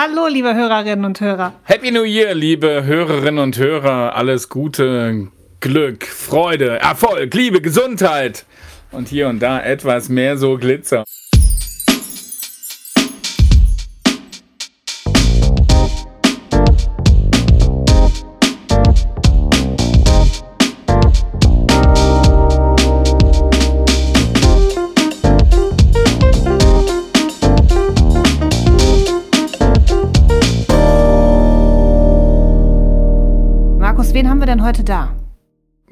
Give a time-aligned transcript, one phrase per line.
[0.00, 1.54] Hallo, liebe Hörerinnen und Hörer.
[1.64, 4.14] Happy New Year, liebe Hörerinnen und Hörer.
[4.14, 5.26] Alles Gute,
[5.58, 8.46] Glück, Freude, Erfolg, Liebe, Gesundheit.
[8.92, 11.02] Und hier und da etwas mehr so Glitzer.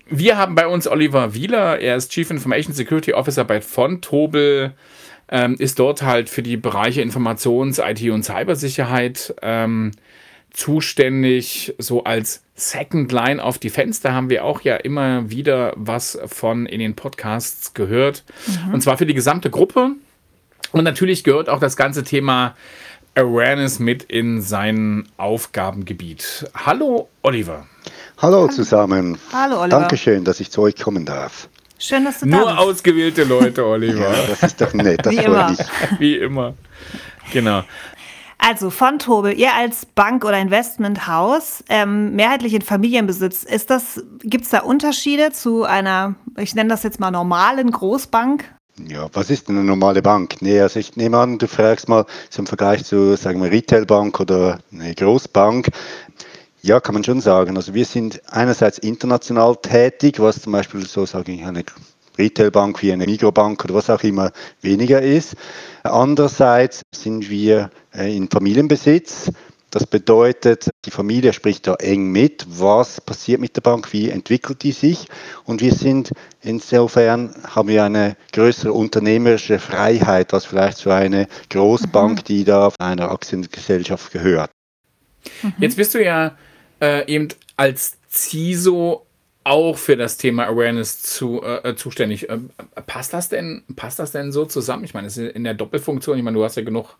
[0.09, 1.81] Wir haben bei uns Oliver Wieler.
[1.81, 4.73] Er ist Chief Information Security Officer bei Fontobel.
[5.29, 9.91] Ähm, ist dort halt für die Bereiche Informations-, IT- und Cybersicherheit ähm,
[10.51, 14.01] zuständig, so als Second Line of Defense.
[14.01, 18.25] Da haben wir auch ja immer wieder was von in den Podcasts gehört.
[18.47, 18.75] Mhm.
[18.75, 19.97] Und zwar für die gesamte Gruppe.
[20.73, 22.57] Und natürlich gehört auch das ganze Thema
[23.17, 26.45] Awareness mit in sein Aufgabengebiet.
[26.55, 27.67] Hallo, Oliver.
[28.19, 28.49] Hallo, Hallo.
[28.49, 29.19] zusammen.
[29.33, 29.81] Hallo, Oliver.
[29.81, 31.49] Dankeschön, dass ich zu euch kommen darf.
[31.79, 32.57] Schön, dass du da Nur bist.
[32.57, 34.11] Nur ausgewählte Leute, Oliver.
[34.11, 35.51] ja, das ist doch nett, das Wie immer.
[35.51, 35.59] Ich.
[35.99, 36.55] Wie immer.
[37.33, 37.63] Genau.
[38.39, 44.45] Also von Tobel, ihr als Bank oder Investmenthaus, ähm, mehrheitlich in Familienbesitz, ist das, gibt
[44.45, 48.45] es da Unterschiede zu einer, ich nenne das jetzt mal normalen Großbank?
[48.85, 50.43] Ja, was ist eine normale Bank?
[50.43, 54.21] Nee, also ich nehme an, du fragst mal so im Vergleich zu, sagen wir, Retailbank
[54.21, 55.71] oder eine Großbank.
[56.61, 57.57] Ja, kann man schon sagen.
[57.57, 61.65] Also wir sind einerseits international tätig, was zum Beispiel so, sage ich, eine
[62.19, 65.37] Retailbank wie eine Mikrobank oder was auch immer weniger ist.
[65.83, 69.31] Andererseits sind wir äh, in Familienbesitz.
[69.71, 74.63] Das bedeutet, die Familie spricht da eng mit, was passiert mit der Bank, wie entwickelt
[74.63, 75.09] die sich
[75.45, 82.19] und wir sind insofern haben wir eine größere unternehmerische Freiheit als vielleicht so eine Großbank,
[82.19, 82.25] mhm.
[82.25, 84.51] die da einer Aktiengesellschaft gehört.
[85.43, 85.55] Mhm.
[85.59, 86.37] Jetzt bist du ja
[86.81, 89.07] äh, eben als CISO
[89.45, 92.29] auch für das Thema Awareness zu, äh, zuständig.
[92.29, 92.39] Äh,
[92.87, 94.85] passt das denn, passt das denn so zusammen?
[94.85, 96.97] Ich meine, es ist in der Doppelfunktion, ich meine, du hast ja genug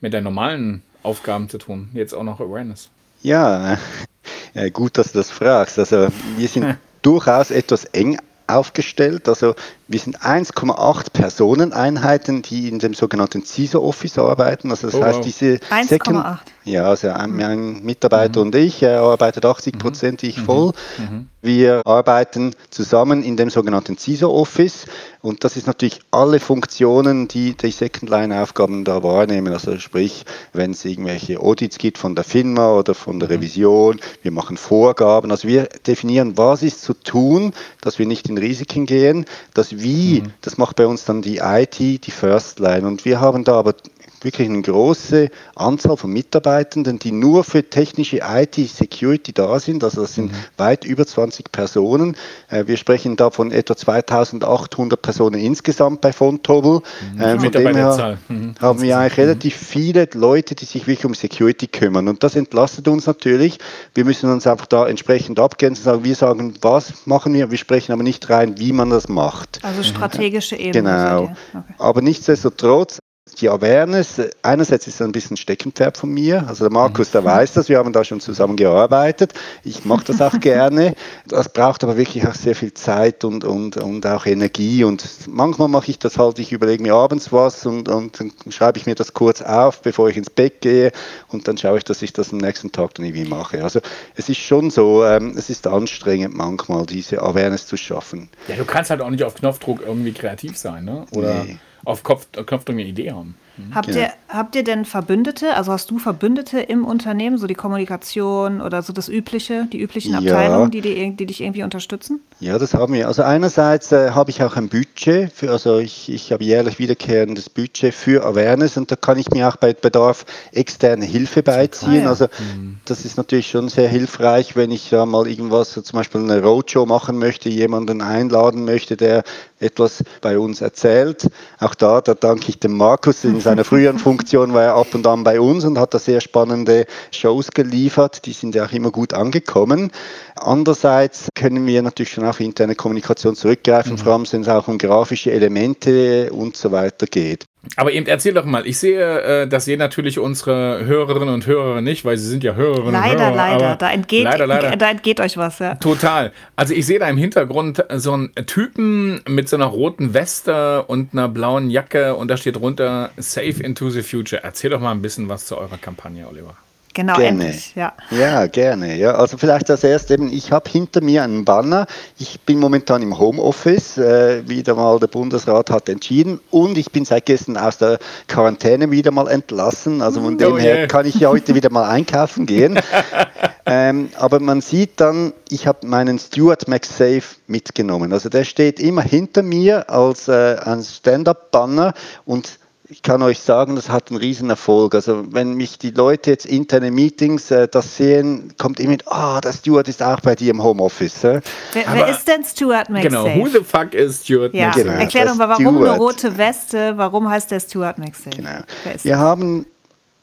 [0.00, 1.90] mit der normalen Aufgaben zu tun.
[1.94, 2.88] Jetzt auch noch Awareness.
[3.22, 3.78] Ja,
[4.54, 5.78] äh, gut, dass du das fragst.
[5.78, 9.28] Also wir sind durchaus etwas eng aufgestellt.
[9.28, 9.54] Also
[9.90, 14.70] wir sind 1,8 Personeneinheiten, die in dem sogenannten CISO-Office arbeiten.
[14.70, 15.24] Also das oh, heißt, wow.
[15.24, 16.38] diese 1,8.
[16.64, 17.40] Ja, also ein, mhm.
[17.40, 18.46] ein Mitarbeiter mhm.
[18.46, 20.44] und ich, er arbeitet 80 Prozent, ich mhm.
[20.44, 20.72] voll.
[20.98, 21.28] Mhm.
[21.42, 24.84] Wir arbeiten zusammen in dem sogenannten CISO-Office
[25.22, 29.52] und das ist natürlich alle Funktionen, die die Second-Line-Aufgaben da wahrnehmen.
[29.52, 33.36] Also sprich, wenn es irgendwelche Audits gibt von der FINMA oder von der mhm.
[33.36, 35.30] Revision, wir machen Vorgaben.
[35.30, 39.24] Also wir definieren, was ist zu tun, dass wir nicht in Risiken gehen,
[39.54, 40.32] dass wie, mhm.
[40.40, 42.86] das macht bei uns dann die IT, die First Line.
[42.86, 43.74] Und wir haben da aber
[44.22, 49.82] wirklich eine große Anzahl von Mitarbeitenden, die nur für technische IT-Security da sind.
[49.84, 50.36] Also das sind mhm.
[50.56, 52.16] weit über 20 Personen.
[52.48, 56.80] Äh, wir sprechen da von etwa 2800 Personen insgesamt bei Fontobel.
[57.14, 57.20] Mhm.
[57.20, 58.54] Äh, von dem her mhm.
[58.60, 62.08] haben wir eigentlich relativ viele Leute, die sich wirklich um Security kümmern.
[62.08, 63.58] Und das entlastet uns natürlich.
[63.94, 65.84] Wir müssen uns einfach da entsprechend abgrenzen.
[65.84, 67.50] Sagen, wir sagen, was machen wir?
[67.50, 69.60] Wir sprechen aber nicht rein, wie man das macht.
[69.62, 70.72] Also strategische Ebene.
[70.72, 71.22] Genau.
[71.22, 71.74] Okay.
[71.78, 72.98] Aber nichtsdestotrotz,
[73.34, 77.54] die Awareness, einerseits ist es ein bisschen Steckenpferd von mir, also der Markus, der weiß
[77.54, 80.94] das, wir haben da schon zusammen gearbeitet, ich mache das auch gerne,
[81.26, 85.68] das braucht aber wirklich auch sehr viel Zeit und, und, und auch Energie und manchmal
[85.68, 88.94] mache ich das halt, ich überlege mir abends was und, und dann schreibe ich mir
[88.94, 90.92] das kurz auf, bevor ich ins Bett gehe
[91.28, 93.62] und dann schaue ich, dass ich das am nächsten Tag dann irgendwie mache.
[93.62, 93.80] Also
[94.14, 98.28] es ist schon so, ähm, es ist anstrengend manchmal, diese Awareness zu schaffen.
[98.48, 101.06] Ja, du kannst halt auch nicht auf Knopfdruck irgendwie kreativ sein, ne?
[101.12, 101.44] oder?
[101.44, 103.36] Nee auf Kopf, Knopfdruck eine Idee haben.
[103.74, 104.00] Habt, genau.
[104.00, 108.82] ihr, habt ihr denn Verbündete, also hast du Verbündete im Unternehmen, so die Kommunikation oder
[108.82, 110.80] so das Übliche, die üblichen Abteilungen, ja.
[110.80, 112.20] die, die, die dich irgendwie unterstützen?
[112.40, 113.06] Ja, das haben wir.
[113.06, 117.50] Also einerseits äh, habe ich auch ein Budget, für, also ich, ich habe jährlich wiederkehrendes
[117.50, 122.06] Budget für Awareness und da kann ich mir auch bei Bedarf externe Hilfe beiziehen.
[122.06, 122.78] Also mhm.
[122.84, 126.42] das ist natürlich schon sehr hilfreich, wenn ich ja mal irgendwas, so zum Beispiel eine
[126.42, 129.22] Roadshow machen möchte, jemanden einladen möchte, der
[129.58, 131.28] etwas bei uns erzählt.
[131.58, 135.06] Auch da, da danke ich dem Markus in seiner früheren Funktion war er ab und
[135.06, 138.26] an bei uns und hat da sehr spannende Shows geliefert.
[138.26, 139.92] Die sind ja auch immer gut angekommen.
[140.36, 143.98] Andererseits können wir natürlich schon auf interne Kommunikation zurückgreifen, mhm.
[143.98, 147.46] vor allem wenn es auch um grafische Elemente und so weiter geht.
[147.76, 151.82] Aber eben erzähl doch mal, ich sehe, äh, das sehen natürlich unsere Hörerinnen und Hörer
[151.82, 153.36] nicht, weil sie sind ja Hörerinnen leider, und Hörer.
[153.36, 154.76] Leider, da entgeht, leider, leider.
[154.76, 155.74] da entgeht euch was, ja.
[155.74, 156.32] Total.
[156.56, 161.12] Also ich sehe da im Hintergrund so einen Typen mit so einer roten Weste und
[161.12, 164.42] einer blauen Jacke und da steht drunter Safe into the Future.
[164.42, 166.56] Erzähl doch mal ein bisschen was zu eurer Kampagne, Oliver.
[166.92, 167.44] Genau, gerne.
[167.44, 167.92] endlich, ja.
[168.10, 168.96] Ja, gerne.
[168.96, 169.14] Ja.
[169.14, 171.86] Also vielleicht als erstes eben, ich habe hinter mir einen Banner.
[172.18, 177.04] Ich bin momentan im Homeoffice, äh, wieder mal der Bundesrat hat entschieden und ich bin
[177.04, 180.02] seit gestern aus der Quarantäne wieder mal entlassen.
[180.02, 182.80] Also von dem oh her kann ich ja heute wieder mal einkaufen gehen.
[183.66, 188.12] ähm, aber man sieht dann, ich habe meinen Stuart McSafe mitgenommen.
[188.12, 191.94] Also der steht immer hinter mir als äh, ein Stand-up-Banner
[192.24, 192.58] und
[192.90, 194.96] ich kann euch sagen, das hat einen riesen Erfolg.
[194.96, 199.40] Also wenn mich die Leute jetzt interne Meetings äh, das sehen, kommt immer, ah, oh,
[199.40, 201.22] der Stuart ist auch bei dir im Homeoffice.
[201.22, 201.40] Äh?
[201.72, 203.08] Wer, wer ist denn Stuart McSafe?
[203.08, 204.66] Genau, who the fuck is Stuart ja.
[204.66, 204.84] McSafe?
[204.84, 205.88] Genau, Erklär doch mal, warum Stuart.
[205.88, 208.30] eine rote Weste, warum heißt der Stuart McSafe?
[208.30, 208.60] Genau.
[209.02, 209.66] Wir haben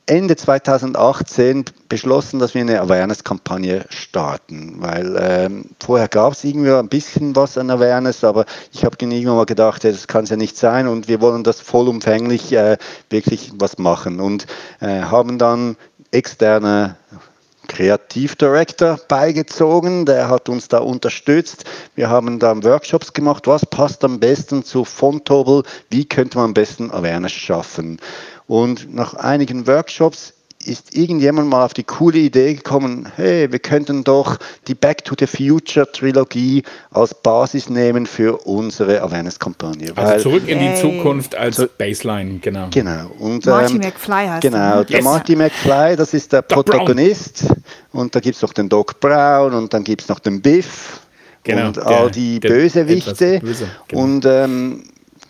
[0.08, 6.88] Ende 2018 beschlossen, dass wir eine Awareness-Kampagne starten, weil ähm, vorher gab es irgendwie ein
[6.88, 10.38] bisschen was an Awareness, aber ich habe irgendwann mal gedacht, ja, das kann es ja
[10.38, 12.78] nicht sein und wir wollen das vollumfänglich äh,
[13.10, 14.48] wirklich was machen und
[14.80, 15.76] äh, haben dann
[16.12, 16.96] externe
[17.68, 21.66] Kreativdirektor beigezogen, der hat uns da unterstützt.
[21.96, 26.54] Wir haben dann Workshops gemacht, was passt am besten zu Fontobel, wie könnte man am
[26.54, 28.00] besten Awareness schaffen.
[28.48, 30.34] Und nach einigen Workshops
[30.68, 34.38] ist irgendjemand mal auf die coole Idee gekommen, hey, wir könnten doch
[34.68, 39.94] die Back to the Future Trilogie als Basis nehmen für unsere Awareness-Kampagne.
[39.96, 42.68] Also zurück in die Zukunft als so, Baseline, genau.
[42.72, 43.12] Genau.
[43.20, 45.04] Und, Marty ähm, McFly heißt Genau, der yes.
[45.06, 47.48] Marty McFly, das ist der Doc Protagonist.
[47.48, 47.64] Brown.
[47.94, 51.02] Und da gibt es noch den Doc Brown und dann gibt es noch den Biff.
[51.44, 53.40] Genau, und all die Bösewichte.
[53.40, 54.04] Böse, genau.
[54.04, 54.84] Und ähm,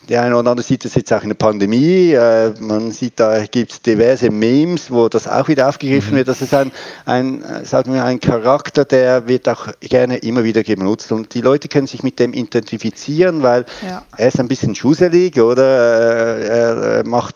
[0.10, 2.12] der eine oder andere sieht das jetzt auch in der Pandemie.
[2.12, 6.18] Äh, man sieht, da gibt es diverse Memes, wo das auch wieder aufgegriffen mhm.
[6.18, 6.28] wird.
[6.28, 6.72] Das ist ein,
[7.06, 11.12] ein, sagen wir, ein Charakter, der wird auch gerne immer wieder genutzt.
[11.12, 14.04] Und die Leute können sich mit dem identifizieren, weil ja.
[14.16, 17.36] er ist ein bisschen schusselig oder er, er macht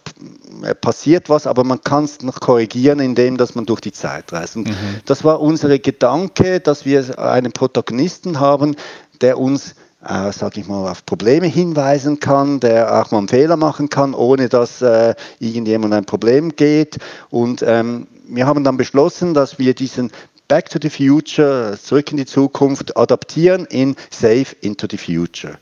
[0.81, 4.55] passiert was, aber man kann es noch korrigieren, indem dass man durch die Zeit reist.
[4.55, 4.75] Und mhm.
[5.05, 8.75] das war unsere Gedanke, dass wir einen Protagonisten haben,
[9.21, 9.75] der uns
[10.07, 14.13] äh, sag ich mal, auf Probleme hinweisen kann, der auch mal einen Fehler machen kann,
[14.13, 16.97] ohne dass äh, irgendjemand ein Problem geht.
[17.29, 20.11] Und ähm, wir haben dann beschlossen, dass wir diesen
[20.47, 25.53] Back to the Future, zurück in die Zukunft, adaptieren in Safe into the Future.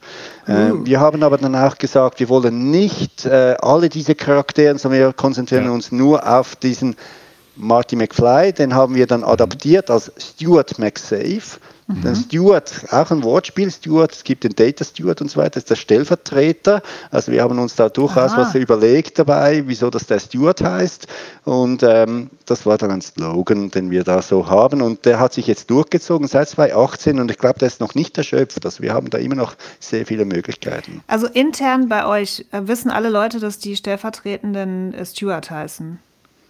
[0.47, 0.83] Äh, uh.
[0.83, 5.13] wir haben aber dann auch gesagt, wir wollen nicht äh, alle diese Charaktere, sondern wir
[5.13, 5.71] konzentrieren ja.
[5.71, 6.95] uns nur auf diesen
[7.56, 11.59] Marty McFly, den haben wir dann adaptiert als Stuart McSafe.
[11.89, 12.03] Mhm.
[12.03, 15.63] Dann Steward, auch ein Wortspiel, Steward, es gibt den Data Steward und so weiter, das
[15.63, 16.83] ist der Stellvertreter.
[17.09, 18.41] Also wir haben uns da durchaus Aha.
[18.41, 21.07] was überlegt dabei, wieso das der Steward heißt.
[21.45, 24.83] Und ähm, das war dann ein Slogan, den wir da so haben.
[24.83, 28.15] Und der hat sich jetzt durchgezogen seit 2018 und ich glaube, der ist noch nicht
[28.19, 28.63] erschöpft.
[28.63, 31.03] Also wir haben da immer noch sehr viele Möglichkeiten.
[31.07, 35.97] Also intern bei euch äh, wissen alle Leute, dass die stellvertretenden äh, Steward heißen,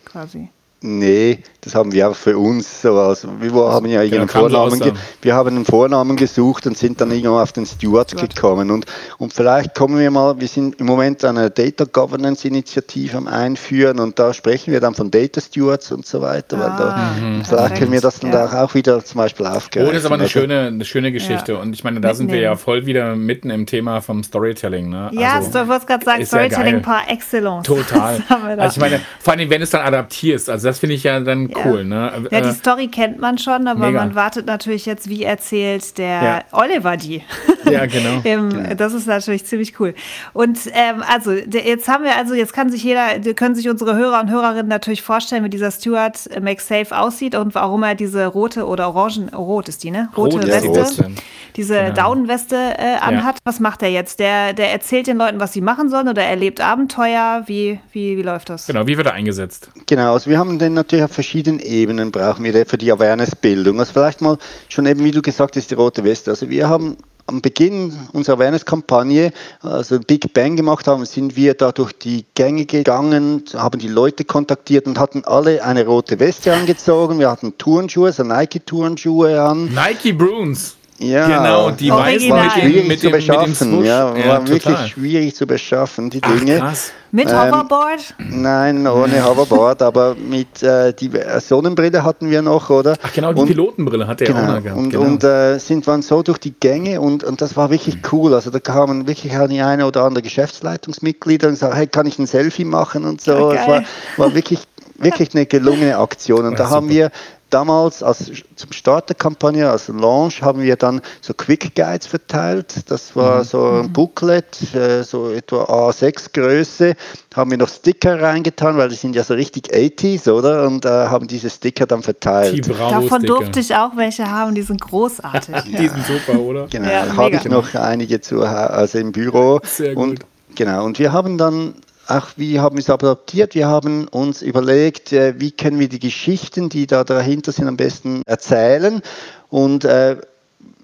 [0.04, 0.50] quasi.
[0.82, 2.98] Nee, das haben wir auch für uns so.
[2.98, 7.12] Also wir haben ja genau, einen Vornamen, wir haben einen Vornamen gesucht und sind dann
[7.12, 8.72] irgendwann auf den Stuart, Stuart, gekommen.
[8.72, 8.86] Und,
[9.18, 14.00] und vielleicht kommen wir mal, wir sind im Moment eine Data Governance Initiative am Einführen
[14.00, 16.58] und da sprechen wir dann von Data Stewards und so weiter.
[16.58, 17.44] Ah, da, mhm.
[17.44, 18.64] Vielleicht können wir das dann ja.
[18.64, 19.90] auch wieder zum Beispiel aufgreifen.
[19.90, 21.54] Oh, das ist aber eine, also, schöne, eine schöne Geschichte.
[21.54, 21.58] Ja.
[21.60, 24.90] Und ich meine, da sind wir ja voll wieder mitten im Thema vom Storytelling.
[24.90, 25.10] Ne?
[25.12, 27.64] Ja, also, du wolltest gerade sagen, Storytelling par excellence.
[27.68, 28.24] Total.
[28.30, 31.20] also ich meine, vor allem, wenn du es dann adaptierst, also das finde ich ja
[31.20, 31.80] dann cool.
[31.80, 31.84] Ja.
[31.84, 32.28] Ne?
[32.32, 34.00] ja, die äh, Story kennt man schon, aber Mega.
[34.00, 36.42] man wartet natürlich jetzt, wie erzählt der ja.
[36.52, 37.24] Oliver die.
[37.70, 38.22] Ja, genau.
[38.30, 38.76] Genau.
[38.76, 39.94] Das ist natürlich ziemlich cool.
[40.34, 44.22] Und ähm, also jetzt haben wir also, jetzt kann sich jeder, können sich unsere Hörer
[44.22, 48.90] und Hörerinnen natürlich vorstellen, wie dieser Stuart McSafe aussieht und warum er diese rote oder
[48.90, 50.10] orangen, rot ist die, ne?
[50.16, 51.12] Rote Rot, Weste,
[51.56, 51.94] diese genau.
[51.94, 53.38] Daunenweste äh, anhat.
[53.44, 54.20] Was macht er jetzt?
[54.20, 57.44] Der, der erzählt den Leuten, was sie machen sollen oder erlebt Abenteuer?
[57.48, 58.68] Wie, wie, wie läuft das?
[58.68, 59.72] Genau, wie wird er eingesetzt?
[59.88, 63.80] Genau, also wir haben den natürlich auf verschiedenen Ebenen brauchen wir für die Awareness-Bildung.
[63.80, 64.38] Also vielleicht mal
[64.68, 66.32] schon eben, wie du gesagt hast, die rote Weste.
[66.32, 66.98] Also wir haben
[67.30, 72.66] am Beginn unserer Awareness-Kampagne, also Big Bang gemacht haben, sind wir da durch die Gänge
[72.66, 77.20] gegangen, haben die Leute kontaktiert und hatten alle eine rote Weste angezogen.
[77.20, 79.66] Wir hatten Turnschuhe, also Nike-Turnschuhe an.
[79.66, 80.79] Nike Bruins.
[81.00, 83.86] Ja, genau, die weißen war mit dem, schwierig mit zu dem, mit dem beschaffen.
[83.86, 84.88] Ja, Ja, war wirklich total.
[84.88, 86.58] schwierig zu beschaffen, die Ach, Dinge.
[86.60, 86.92] krass.
[87.12, 88.14] Mit Ähm, Hoverboard?
[88.20, 92.96] Nein, ohne Hoverboard, aber mit äh, die Sonnenbrille hatten wir noch, oder?
[93.02, 94.54] Ach genau, die Und- Pilotenbrille hat der auch Genau.
[94.56, 94.78] noch gehabt.
[94.80, 95.04] Und, genau.
[95.06, 98.34] und äh, sind waren so durch die Gänge und, und das war wirklich cool.
[98.34, 102.20] Also da kamen wirklich auch die eine oder andere Geschäftsleitungsmitglieder und sagten, hey, kann ich
[102.20, 103.54] ein Selfie machen und so.
[103.54, 103.84] Ja, es war,
[104.18, 104.60] war wirklich,
[104.98, 106.46] wirklich eine gelungene Aktion.
[106.46, 106.96] Und Ja, da haben super.
[106.96, 107.12] wir
[107.50, 112.90] damals als, zum Start der Kampagne, als Launch, haben wir dann so Quick Guides verteilt.
[112.90, 113.20] Das Mhm.
[113.20, 116.96] war so ein Booklet, äh, so etwa A6 Größe.
[117.36, 120.68] Haben wir noch Sticker reingetan, weil die sind ja so richtig 80s, oder?
[120.68, 122.68] Und äh, haben diese Sticker dann verteilt.
[122.68, 125.56] Davon durfte ich auch welche haben, die sind großartig.
[125.66, 126.68] Die sind super, oder?
[126.70, 129.60] Genau, Ja, habe ich noch einige zu, also im Büro.
[129.64, 130.28] Sehr Und, gut.
[130.56, 131.76] genau, und wir haben dann,
[132.10, 136.00] auch wie haben wir es adaptiert, wir haben uns überlegt, äh, wie können wir die
[136.00, 139.02] Geschichten, die da dahinter sind, am besten erzählen.
[139.50, 140.18] Und äh,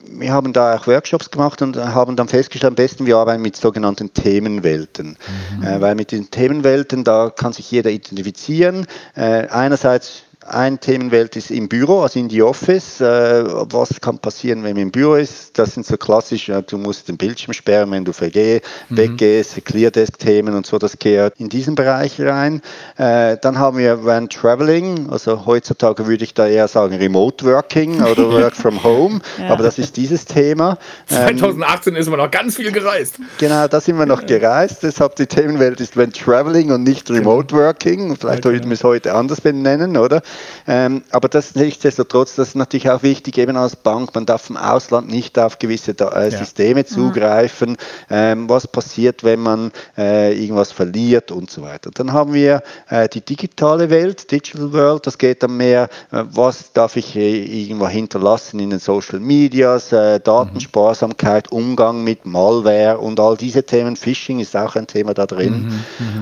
[0.08, 3.56] wir haben da auch Workshops gemacht und haben dann festgestellt, am besten wir arbeiten mit
[3.56, 5.18] sogenannten Themenwelten.
[5.64, 8.86] Äh, weil mit den Themenwelten, da kann sich jeder identifizieren.
[9.16, 13.02] Äh, einerseits ein Themenwelt ist im Büro, also in die Office.
[13.02, 15.58] Äh, was kann passieren, wenn man im Büro ist?
[15.58, 20.54] Das sind so klassisch, äh, du musst den Bildschirm sperren, wenn du vergeh, weggehst, Cleardesk-Themen
[20.56, 22.62] und so, das gehört in diesen Bereich rein.
[22.98, 28.02] Äh, dann haben wir When Traveling, also heutzutage würde ich da eher sagen Remote Working
[28.04, 29.50] oder Work from Home, Ja.
[29.50, 30.78] aber das ist dieses Thema.
[31.12, 33.16] Ähm, 2018 ist man noch ganz viel gereist.
[33.38, 34.82] Genau, da sind wir noch gereist.
[34.84, 38.16] Deshalb die Themenwelt ist When Traveling und nicht Remote Working.
[38.20, 40.22] Vielleicht Ja, würden wir es heute anders benennen, oder?
[40.68, 44.58] Ähm, aber das nichtsdestotrotz, das ist natürlich auch wichtig, eben als Bank, man darf im
[44.58, 46.40] Ausland nicht auf gewisse Da- äh, Ja.
[46.40, 47.78] Systeme zugreifen.
[48.10, 51.92] Ähm, was passiert, wenn man äh, irgendwas verliert und so weiter.
[51.94, 56.72] Dann haben wir äh, die digitale Welt, Digital World, das geht dann mehr, äh, was
[56.74, 63.20] darf ich äh, irgendwo hinterlassen in den Social Medias, äh, Datensparsamkeit, Umgang mit Malware und
[63.20, 63.96] all diese Themen.
[63.96, 65.82] Phishing ist auch ein Thema da drin.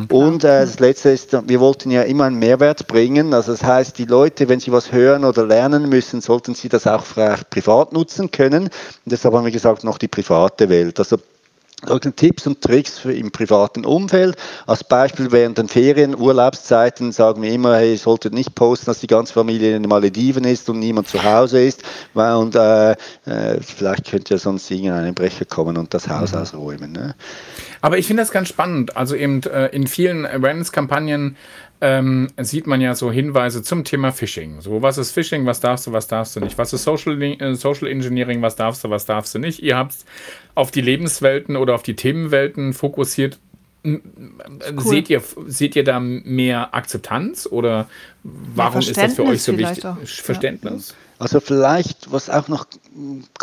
[0.10, 3.34] und äh, das letzte ist, wir wollten ja immer einen Mehrwert bringen.
[3.34, 6.88] Also das heißt, die Leute, wenn sie was hören oder lernen müssen, sollten sie das
[6.88, 7.04] auch
[7.50, 8.64] privat nutzen können.
[8.64, 8.72] Und
[9.06, 11.00] deshalb haben wir gesagt, noch die private Welt.
[11.00, 11.18] Also
[12.16, 14.36] Tipps und Tricks für im privaten Umfeld.
[14.66, 19.00] Als Beispiel während den Ferien, Urlaubszeiten sagen wir immer, hey, ihr solltet nicht posten, dass
[19.00, 21.84] die ganze Familie in den Malediven ist und niemand zu Hause ist.
[22.14, 26.92] Weil, und äh, äh, vielleicht könnte ja sonst irgendein Brecher kommen und das Haus ausräumen.
[26.92, 27.16] Ne?
[27.82, 28.96] Aber ich finde das ganz spannend.
[28.96, 31.36] Also eben äh, in vielen Awareness-Kampagnen
[31.86, 34.62] ähm, sieht man ja so Hinweise zum Thema Phishing.
[34.62, 36.58] So, was ist Phishing, was darfst du, was darfst du nicht?
[36.58, 39.62] Was ist Social, äh, Social Engineering, was darfst du, was darfst du nicht?
[39.62, 39.94] Ihr habt
[40.56, 43.38] auf die Lebenswelten oder auf die Themenwelten fokussiert.
[43.84, 47.90] M- m- Seht, ihr, seht ihr da mehr Akzeptanz oder
[48.24, 49.86] warum ist das für euch so wichtig?
[49.86, 49.98] auch.
[49.98, 50.06] Ja.
[50.06, 50.96] Verständnis?
[51.20, 52.66] Also vielleicht, was auch noch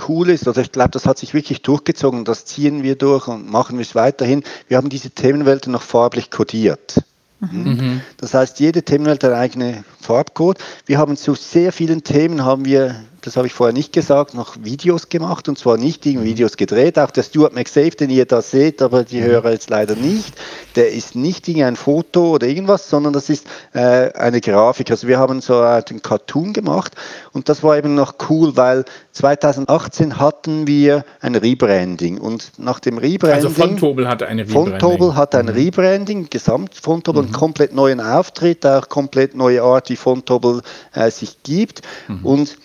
[0.09, 3.50] cool ist, oder ich glaube, das hat sich wirklich durchgezogen, das ziehen wir durch und
[3.50, 4.42] machen wir es weiterhin.
[4.68, 7.02] Wir haben diese Themenwelten noch farblich kodiert.
[7.40, 8.02] Mhm.
[8.18, 10.59] Das heißt, jede Themenwelt hat einen eigenen Farbcode.
[10.87, 14.57] Wir haben zu sehr vielen Themen haben wir, das habe ich vorher nicht gesagt, noch
[14.62, 16.99] Videos gemacht und zwar nicht irgendwie Videos gedreht.
[16.99, 20.35] Auch der Stuart McSafe, den ihr da seht, aber die Hörer jetzt leider nicht,
[20.77, 24.91] der ist nicht irgendein Foto oder irgendwas, sondern das ist äh, eine Grafik.
[24.91, 26.95] Also wir haben so einen Cartoon gemacht
[27.33, 32.99] und das war eben noch cool, weil 2018 hatten wir ein Rebranding und nach dem
[32.99, 38.65] Rebranding Also Fontobel hatte eine Fontobel hat ein Rebranding, gesamt Fontobel, einen komplett neuen Auftritt,
[38.65, 40.62] auch komplett neue Art, wie Fontobel
[40.93, 41.83] äh, sich gibt.
[42.23, 42.57] Und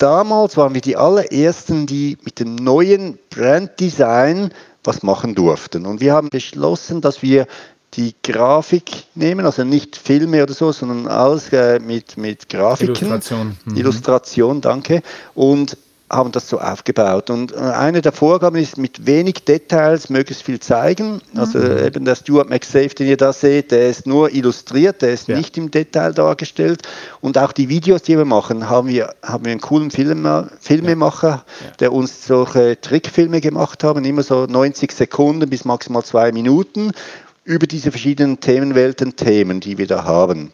[0.00, 4.52] damals waren wir die allerersten, die mit dem neuen Branddesign
[4.82, 5.86] was machen durften.
[5.86, 7.46] Und wir haben beschlossen, dass wir
[7.94, 12.94] die Grafik nehmen, also nicht Filme oder so, sondern alles äh, mit, mit Grafiken.
[12.94, 13.56] Illustration.
[13.64, 13.76] Mhm.
[13.76, 15.02] Illustration, danke.
[15.34, 15.76] Und
[16.10, 17.30] haben das so aufgebaut.
[17.30, 21.20] Und äh, eine der Vorgaben ist, mit wenig Details möglichst viel zeigen.
[21.36, 21.78] Also Mhm.
[21.78, 25.36] eben der Stuart McSafe, den ihr da seht, der ist nur illustriert, der ist Ja.
[25.36, 26.82] nicht im Detail dargestellt.
[27.20, 30.26] Und auch die Videos, die wir machen, haben wir, haben wir einen coolen Film,
[30.60, 31.44] Filmemacher,
[31.78, 36.92] der uns solche Trickfilme gemacht haben, immer so 90 Sekunden bis maximal zwei Minuten
[37.44, 40.52] über diese verschiedenen Themenwelten, Themen, die wir da haben.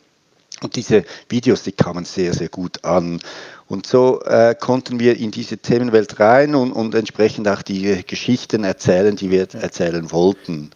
[0.62, 3.20] Und diese Videos, die kamen sehr, sehr gut an.
[3.68, 8.62] Und so äh, konnten wir in diese Themenwelt rein und, und entsprechend auch die Geschichten
[8.62, 10.70] erzählen, die wir erzählen wollten.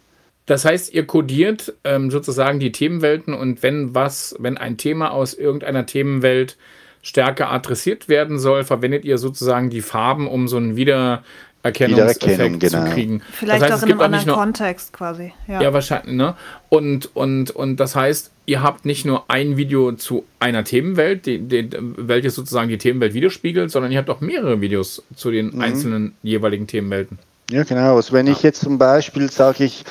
[0.45, 5.33] Das heißt, ihr kodiert ähm, sozusagen die Themenwelten und wenn was, wenn ein Thema aus
[5.33, 6.57] irgendeiner Themenwelt
[7.01, 12.85] stärker adressiert werden soll, verwendet ihr sozusagen die Farben, um so einen Wiedererkennungseffekt Wiedererkennung, genau.
[12.85, 13.21] zu kriegen.
[13.31, 15.33] Vielleicht das heißt, auch in einem anderen Kontext quasi.
[15.47, 15.61] Ja.
[15.61, 16.35] ja, wahrscheinlich, ne?
[16.69, 21.39] Und, und, und das heißt, ihr habt nicht nur ein Video zu einer Themenwelt, die,
[21.39, 25.61] die, welches sozusagen die Themenwelt widerspiegelt, sondern ihr habt auch mehrere Videos zu den mhm.
[25.61, 27.19] einzelnen jeweiligen Themenwelten.
[27.49, 27.95] Ja, genau.
[27.95, 28.33] Also wenn ja.
[28.33, 29.83] ich jetzt zum Beispiel sage ich,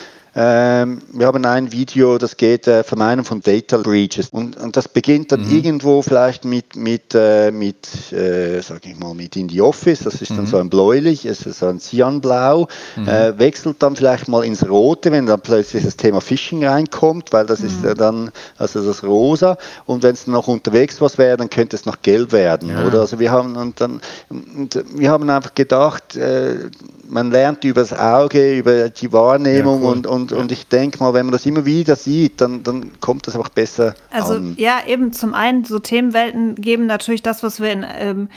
[0.42, 4.88] ähm, wir haben ein Video, das geht äh, Vermeidung von Data Breaches und, und das
[4.88, 5.54] beginnt dann mhm.
[5.54, 10.22] irgendwo vielleicht mit mit äh, mit äh, sag ich mal mit in die Office, das
[10.22, 10.46] ist dann mhm.
[10.46, 13.08] so ein bläulich, es ist so ein Cyanblau, mhm.
[13.08, 17.44] äh, wechselt dann vielleicht mal ins Rote, wenn dann plötzlich das Thema Phishing reinkommt, weil
[17.44, 17.98] das ist ja mhm.
[17.98, 22.00] dann also das Rosa und wenn es noch unterwegs was wäre, dann könnte es noch
[22.00, 22.86] gelb werden, ja.
[22.86, 23.00] oder?
[23.00, 26.70] Also wir haben und dann und wir haben einfach gedacht, äh,
[27.10, 29.96] man lernt über das Auge, über die Wahrnehmung ja, cool.
[29.96, 30.38] und, und, ja.
[30.38, 33.48] und ich denke mal, wenn man das immer wieder sieht, dann, dann kommt das auch
[33.48, 34.54] besser also, an.
[34.56, 38.28] ja, eben zum einen, so Themenwelten geben natürlich das, was wir in ähm,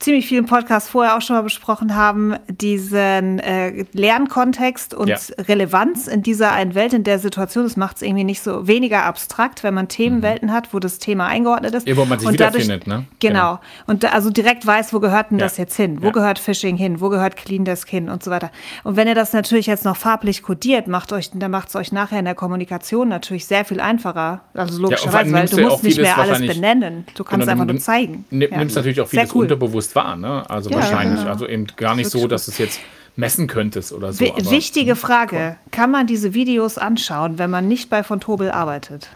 [0.00, 5.16] ziemlich vielen Podcasts vorher auch schon mal besprochen haben, diesen äh, Lernkontext und ja.
[5.38, 9.04] Relevanz in dieser einen Welt, in der Situation, das macht es irgendwie nicht so weniger
[9.04, 10.52] abstrakt, wenn man Themenwelten mhm.
[10.52, 11.88] hat, wo das Thema eingeordnet ist.
[11.88, 13.06] Ja, wo man sich und wiederfindet, dadurch, ne?
[13.20, 13.38] Genau.
[13.40, 13.60] genau.
[13.86, 15.46] Und da, also direkt weiß, wo gehört denn ja.
[15.46, 16.02] das jetzt hin?
[16.02, 16.12] Wo ja.
[16.12, 17.00] gehört Phishing hin?
[17.00, 18.10] Wo gehört Clean Desk hin?
[18.10, 18.50] Und so weiter.
[18.84, 21.92] Und wenn ihr das natürlich jetzt noch farblich kodiert, macht euch, dann macht es euch
[21.92, 24.42] nachher in der Kommunikation natürlich sehr viel einfacher.
[24.52, 27.06] Also logischerweise, weil du musst nicht mehr alles benennen.
[27.14, 28.26] Du kannst genau, einfach nur zeigen.
[28.30, 29.46] Nimmst natürlich auch vieles cool.
[29.62, 30.48] Unbewusst wahr, ne?
[30.50, 31.20] Also ja, wahrscheinlich.
[31.20, 31.30] Genau.
[31.32, 32.80] Also eben gar nicht so, dass es jetzt
[33.16, 34.24] messen könntest oder so.
[34.50, 39.08] Wichtige Frage: Kann man diese Videos anschauen, wenn man nicht bei von Tobel arbeitet?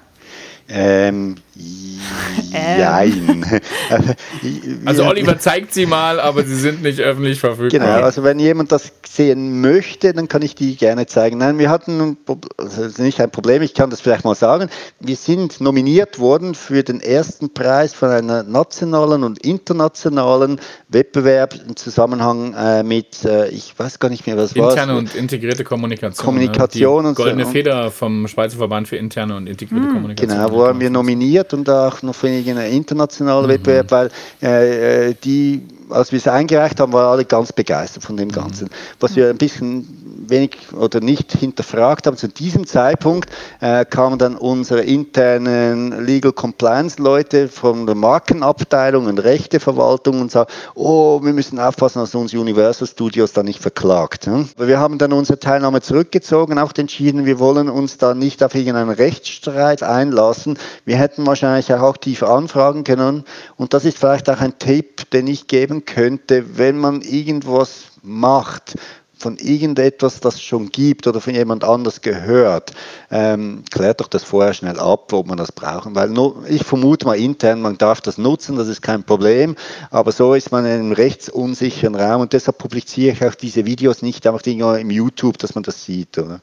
[0.68, 1.37] Ähm,
[2.52, 3.44] Jein.
[4.85, 7.80] also Oliver zeigt sie mal, aber sie sind nicht öffentlich verfügbar.
[7.80, 11.38] Genau, also wenn jemand das sehen möchte, dann kann ich die gerne zeigen.
[11.38, 12.18] Nein, wir hatten
[12.58, 14.68] also nicht ein Problem, ich kann das vielleicht mal sagen.
[15.00, 21.76] Wir sind nominiert worden für den ersten Preis von einer nationalen und internationalen Wettbewerb im
[21.76, 26.25] Zusammenhang äh, mit, äh, ich weiß gar nicht mehr, was war Interne und integrierte Kommunikation.
[26.25, 27.08] Kommunikation ne?
[27.11, 27.50] und Goldene so.
[27.50, 30.38] Feder vom Schweizer Verband für interne und integrierte mh, Kommunikation.
[30.38, 33.51] Genau, wurden wir nominiert und auch noch für einen internationalen mhm.
[33.51, 34.11] Wettbewerb, weil
[34.43, 38.33] äh, äh, die als wir es eingereicht haben, waren alle ganz begeistert von dem mhm.
[38.33, 38.71] Ganzen.
[39.01, 43.30] Was wir ein bisschen wenig oder nicht hinterfragt haben, zu diesem Zeitpunkt
[43.61, 50.52] äh, kamen dann unsere internen Legal Compliance Leute von der Markenabteilung und Rechteverwaltung und sagten,
[50.75, 54.26] oh, wir müssen aufpassen, dass uns Universal Studios da nicht verklagt.
[54.26, 54.49] Hm?
[54.56, 58.90] Wir haben dann unsere Teilnahme zurückgezogen, auch entschieden, wir wollen uns da nicht auf irgendeinen
[58.90, 60.59] Rechtsstreit einlassen.
[60.85, 63.25] Wir hätten wahrscheinlich auch aktiv anfragen können
[63.56, 68.76] und das ist vielleicht auch ein Tipp, den ich geben könnte, wenn man irgendwas macht,
[69.18, 72.73] von irgendetwas, das schon gibt oder von jemand anders gehört,
[73.11, 75.94] ähm, klärt doch das vorher schnell ab, ob man das brauchen.
[75.94, 79.56] Weil nur, ich vermute mal intern, man darf das nutzen, das ist kein Problem,
[79.90, 84.02] aber so ist man in einem rechtsunsicheren Raum und deshalb publiziere ich auch diese Videos
[84.02, 86.18] nicht einfach im YouTube, dass man das sieht.
[86.18, 86.40] Oder?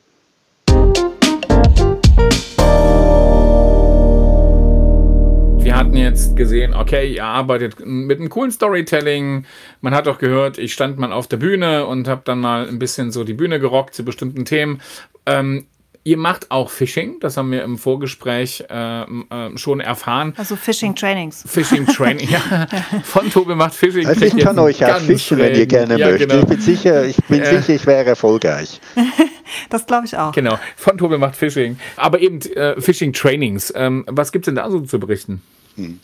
[5.63, 9.45] Wir hatten jetzt gesehen, okay, ihr arbeitet mit einem coolen Storytelling.
[9.81, 12.79] Man hat auch gehört, ich stand mal auf der Bühne und habe dann mal ein
[12.79, 14.81] bisschen so die Bühne gerockt zu bestimmten Themen.
[15.25, 15.65] Ähm,
[16.05, 20.33] Ihr macht auch Phishing, das haben wir im Vorgespräch äh, äh, schon erfahren.
[20.35, 21.45] Also Phishing Trainings.
[21.47, 22.67] Phishing Training, ja.
[23.03, 24.05] Von Tobi macht Phishing.
[24.05, 26.29] Also ich kann euch auch fischen, wenn ihr gerne ja, möchtet.
[26.29, 26.41] Genau.
[26.41, 28.81] Ich bin sicher, ich bin äh, sicher, ich wäre erfolgreich.
[29.69, 30.33] das glaube ich auch.
[30.33, 30.59] Genau.
[30.75, 31.79] Von Tobi macht Phishing.
[31.95, 33.71] Aber eben äh, Phishing Trainings.
[33.73, 35.41] Ähm, was gibt es denn da so zu berichten?
[35.75, 35.99] Hm.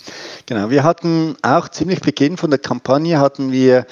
[0.45, 3.85] Genau, wir hatten auch ziemlich Beginn von der Kampagne hatten wir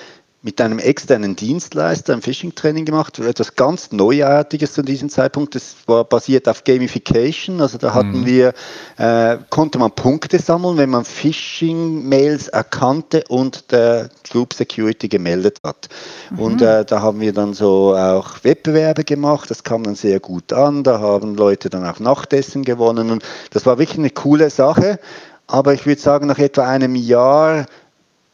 [0.47, 5.55] mit einem externen Dienstleister ein Phishing-Training gemacht, etwas ganz Neuartiges zu diesem Zeitpunkt.
[5.55, 7.59] Das war basiert auf Gamification.
[7.59, 8.25] Also da hatten mhm.
[8.25, 8.53] wir,
[8.95, 15.89] äh, konnte man Punkte sammeln, wenn man Phishing-Mails erkannte und der Group Security gemeldet hat.
[16.29, 16.39] Mhm.
[16.39, 19.51] Und äh, da haben wir dann so auch Wettbewerbe gemacht.
[19.51, 20.83] Das kam dann sehr gut an.
[20.83, 23.11] Da haben Leute dann auch Nachtessen gewonnen.
[23.11, 24.97] Und das war wirklich eine coole Sache.
[25.45, 27.65] Aber ich würde sagen, nach etwa einem Jahr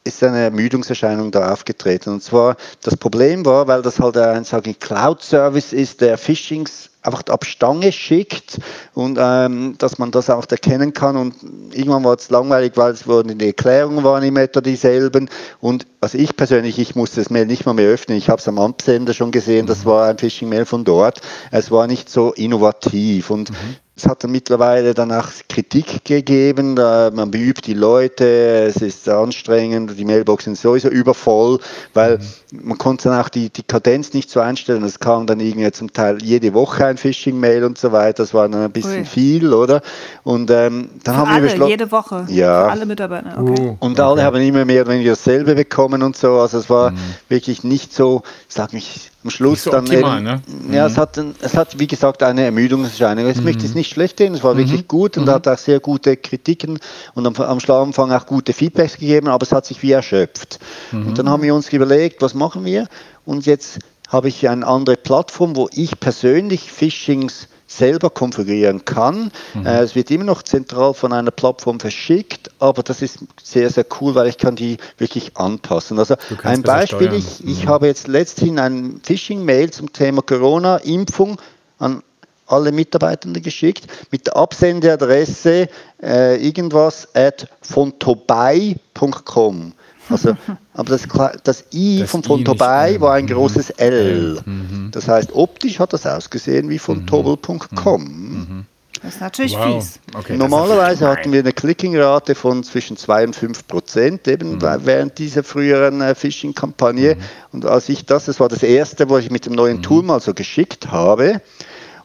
[0.04, 2.12] ist eine Ermüdungserscheinung da aufgetreten.
[2.12, 7.46] Und zwar, das Problem war, weil das halt ein Cloud-Service ist, der Phishings einfach ab
[7.46, 8.60] Stange schickt
[8.94, 11.18] und ähm, dass man das auch erkennen kann.
[11.18, 11.36] Und
[11.74, 15.30] irgendwann war es langweilig, weil es wurden die Erklärungen waren immer etwa dieselben.
[15.60, 18.18] Und also ich persönlich, ich musste das Mail nicht mal mehr öffnen.
[18.18, 19.90] Ich habe es am Amtssender schon gesehen, das mhm.
[19.90, 21.22] war ein Phishing-Mail von dort.
[21.52, 23.30] Es war nicht so innovativ.
[23.30, 23.76] Und mhm.
[23.96, 28.26] Es hat dann mittlerweile danach Kritik gegeben, man beübt die Leute,
[28.66, 31.60] es ist anstrengend, die Mailboxen sind sowieso übervoll,
[31.94, 32.70] weil mhm.
[32.70, 34.84] man konnte dann auch die, die Kadenz nicht so einstellen.
[34.84, 38.50] Es kam dann irgendwie zum Teil jede Woche ein Phishing-Mail und so weiter, das war
[38.50, 39.06] dann ein bisschen Ui.
[39.06, 39.84] viel, oder?
[40.24, 41.70] Und ähm, dann Für haben alle, wir beschlossen.
[41.70, 42.26] jede Woche?
[42.30, 42.66] Ja.
[42.66, 43.62] Für alle Mitarbeiter, okay.
[43.62, 46.92] Uh, und alle haben immer mehr oder weniger dasselbe bekommen und so, also es war
[46.92, 46.98] mhm.
[47.30, 50.26] wirklich nicht so, sag mich, am Schluss so dann optimal, eben,
[50.70, 50.76] ne?
[50.76, 53.30] ja, es hat, es hat wie gesagt eine Ermüdungserscheinung.
[53.30, 56.18] Ich möchte es nicht schlecht reden, es war wirklich gut und hat auch sehr gute
[56.18, 56.80] Kritiken
[57.14, 60.60] und am, am Anfang auch gute Feedbacks gegeben, aber es hat sich wie erschöpft.
[60.92, 62.88] Und dann haben wir uns überlegt, was machen wir?
[63.26, 69.32] Und jetzt habe ich eine andere Plattform, wo ich persönlich Phishings selber konfigurieren kann.
[69.54, 69.66] Mhm.
[69.66, 73.86] Äh, es wird immer noch zentral von einer Plattform verschickt, aber das ist sehr, sehr
[74.00, 76.00] cool, weil ich kann die wirklich anpassen.
[76.00, 77.16] Also ein Beispiel, steuern.
[77.16, 81.42] ich, ich habe jetzt letzthin ein Phishing-Mail zum Thema Corona-Impfung
[81.80, 82.04] an
[82.48, 85.70] alle Mitarbeitenden geschickt mit der Absendeadresse
[86.02, 89.74] äh, irgendwas at fontobay.com.
[90.10, 90.36] Also,
[90.74, 91.04] aber das,
[91.44, 93.30] das I Das von I Fontobay nicht, war ein mhm.
[93.30, 94.42] großes L.
[94.46, 94.90] Mhm.
[94.92, 98.66] Das heißt, optisch hat das ausgesehen wie fontobel.com.
[99.02, 99.84] Das ist natürlich Wow.
[99.84, 100.00] fies.
[100.16, 105.18] Okay, Normalerweise hatten wir eine Clicking-Rate von zwischen 2 und 5 Prozent, eben bei- während
[105.18, 107.18] dieser früheren äh, Phishing-Kampagne.
[107.52, 110.22] Und als ich das, das war das erste, was ich mit dem neuen Tool mal
[110.22, 111.42] so geschickt habe.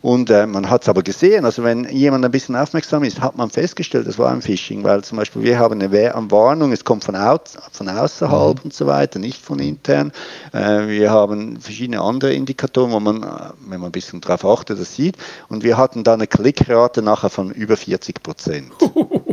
[0.01, 3.37] Und äh, man hat es aber gesehen, also wenn jemand ein bisschen aufmerksam ist, hat
[3.37, 5.91] man festgestellt, das war ein Phishing, weil zum Beispiel wir haben eine
[6.31, 7.39] Warnung, es kommt von, au
[7.73, 10.13] von außerhalb und so weiter, nicht von intern.
[10.53, 13.23] Äh, wir haben verschiedene andere Indikatoren, wo man,
[13.67, 15.17] wenn man ein bisschen drauf achtet, das sieht.
[15.49, 18.73] Und wir hatten da eine Klickrate nachher von über 40 Prozent.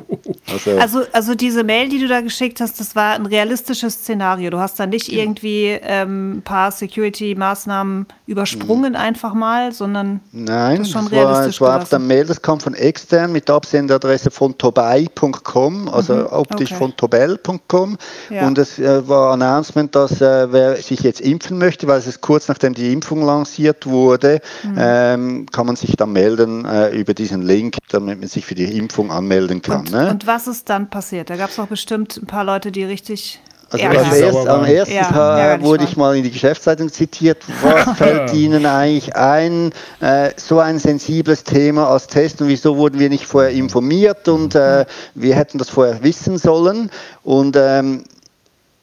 [0.51, 4.49] Also, Also, also diese Mail, die du da geschickt hast, das war ein realistisches Szenario.
[4.49, 10.87] Du hast da nicht irgendwie ähm, ein paar Security-Maßnahmen übersprungen einfach mal, sondern Nein, das
[10.87, 11.99] es schon war, realistisch es war auf der.
[11.99, 16.79] Mail, das kam von extern mit der Absenderadresse von tobay.com, also optisch okay.
[16.79, 17.97] von tobel.com.
[18.29, 18.47] Ja.
[18.47, 22.07] Und es äh, war ein Announcement, dass äh, wer sich jetzt impfen möchte, weil es
[22.07, 24.75] ist kurz nachdem die Impfung lanciert wurde, Mhm.
[24.77, 28.77] ähm, kann man sich dann melden äh, über diesen Link, damit man sich für die
[28.77, 29.81] Impfung anmelden kann.
[29.81, 30.14] Und, ne?
[30.15, 31.29] Und was ist dann passiert?
[31.29, 34.63] Da gab es doch bestimmt ein paar Leute, die richtig Also als Richtig erst, am
[34.63, 37.43] ersten Ja, Tag ärgerlich wurde ich mal in die Geschäftszeitung zitiert.
[37.61, 42.97] Was fällt Ihnen eigentlich ein, äh, so ein sensibles Thema als Test und wieso wurden
[42.97, 46.89] wir nicht vorher informiert und äh, wir hätten das vorher wissen sollen.
[47.21, 48.05] Und ähm,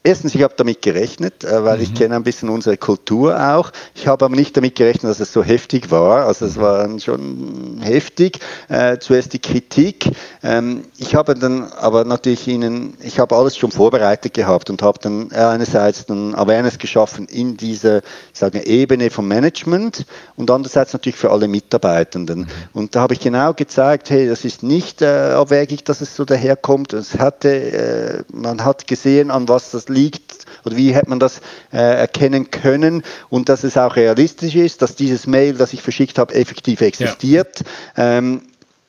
[0.05, 3.71] Erstens, ich habe damit gerechnet, äh, weil ich kenne ein bisschen unsere Kultur auch.
[3.95, 6.27] Ich habe aber nicht damit gerechnet, dass es so heftig war.
[6.27, 8.39] Also es war dann schon heftig.
[8.67, 10.11] Äh, zuerst die Kritik.
[10.43, 14.99] Ähm, ich habe dann aber natürlich Ihnen, ich habe alles schon vorbereitet gehabt und habe
[15.01, 21.15] dann einerseits dann Awareness geschaffen in dieser, ich sage, Ebene vom Management und andererseits natürlich
[21.15, 22.49] für alle Mitarbeitenden.
[22.73, 26.25] Und da habe ich genau gezeigt, hey, das ist nicht äh, abwegig, dass es so
[26.25, 26.91] daherkommt.
[26.91, 31.39] Es hatte, äh, man hat gesehen, an was das liegt oder wie hätte man das
[31.71, 36.17] äh, erkennen können und dass es auch realistisch ist, dass dieses Mail, das ich verschickt
[36.17, 37.63] habe, effektiv existiert.
[37.97, 38.43] Ähm,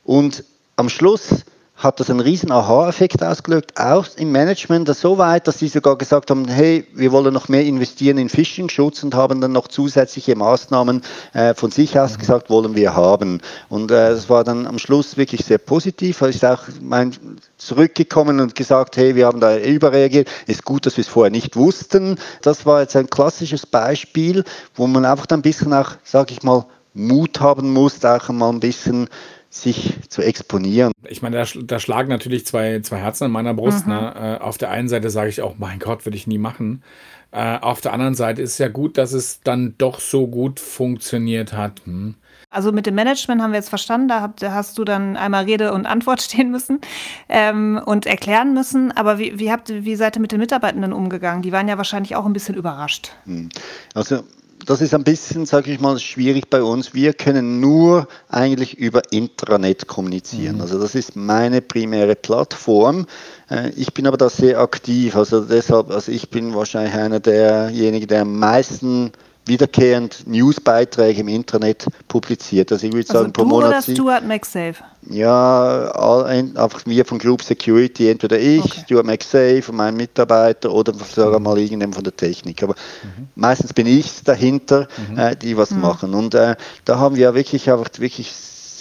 [0.05, 0.45] und
[0.77, 1.45] am Schluss
[1.77, 5.99] hat das einen riesen Aha-Effekt ausgelöst, auch im Management, das so weit, dass sie sogar
[5.99, 10.37] gesagt haben, hey, wir wollen noch mehr investieren in Phishing-Schutz und haben dann noch zusätzliche
[10.37, 13.41] Maßnahmen äh, von sich aus gesagt, wollen wir haben.
[13.69, 17.13] Und äh, das war dann am Schluss wirklich sehr positiv, weil ich auch mein,
[17.59, 21.57] zurückgekommen und gesagt, hey, wir haben da überreagiert, ist gut, dass wir es vorher nicht
[21.57, 22.19] wussten.
[22.43, 24.45] Das war jetzt ein klassisches Beispiel,
[24.77, 28.51] wo man einfach dann ein bisschen auch, sage ich mal, Mut haben muss, auch mal
[28.51, 29.09] ein bisschen
[29.55, 30.93] sich zu exponieren.
[31.09, 33.87] Ich meine, da, da schlagen natürlich zwei, zwei Herzen in meiner Brust.
[33.87, 34.39] Ne?
[34.41, 36.83] Äh, auf der einen Seite sage ich auch, mein Gott, würde ich nie machen.
[37.31, 40.59] Äh, auf der anderen Seite ist es ja gut, dass es dann doch so gut
[40.61, 41.83] funktioniert hat.
[41.85, 42.15] Hm.
[42.51, 45.45] Also mit dem Management haben wir jetzt verstanden, da, habt, da hast du dann einmal
[45.45, 46.81] Rede und Antwort stehen müssen
[47.29, 48.91] ähm, und erklären müssen.
[48.93, 51.43] Aber wie, wie, habt, ihr- wie seid ihr mit den Mitarbeitenden umgegangen?
[51.43, 53.13] Die waren ja wahrscheinlich auch ein bisschen überrascht.
[53.95, 54.23] Also
[54.67, 56.95] das ist ein bisschen, sage ich mal, schwierig bei uns.
[56.95, 60.61] Wir können nur eigentlich über Intranet kommunizieren.
[60.61, 63.07] Also das ist meine primäre Plattform.
[63.51, 65.17] Äh, Ich bin aber da sehr aktiv.
[65.17, 69.13] Also deshalb, also ich bin wahrscheinlich einer derjenigen, der am meisten
[69.47, 72.73] wiederkehrend Newsbeiträge im Internet publiziert.
[72.73, 74.77] Also ich würde Also sagen, pro du Monat oder Stuart McSafe?
[75.11, 75.91] ja,
[76.25, 78.81] einfach wir von Group Security, entweder ich, Okay.
[78.85, 82.63] Stuart McSafe, mein Mitarbeiter oder sogar mal irgendjemand von der Technik.
[82.63, 82.75] Aber
[83.35, 86.15] meistens bin ich dahinter, äh, die was machen.
[86.15, 88.33] Und äh, da haben wir wirklich einfach wirklich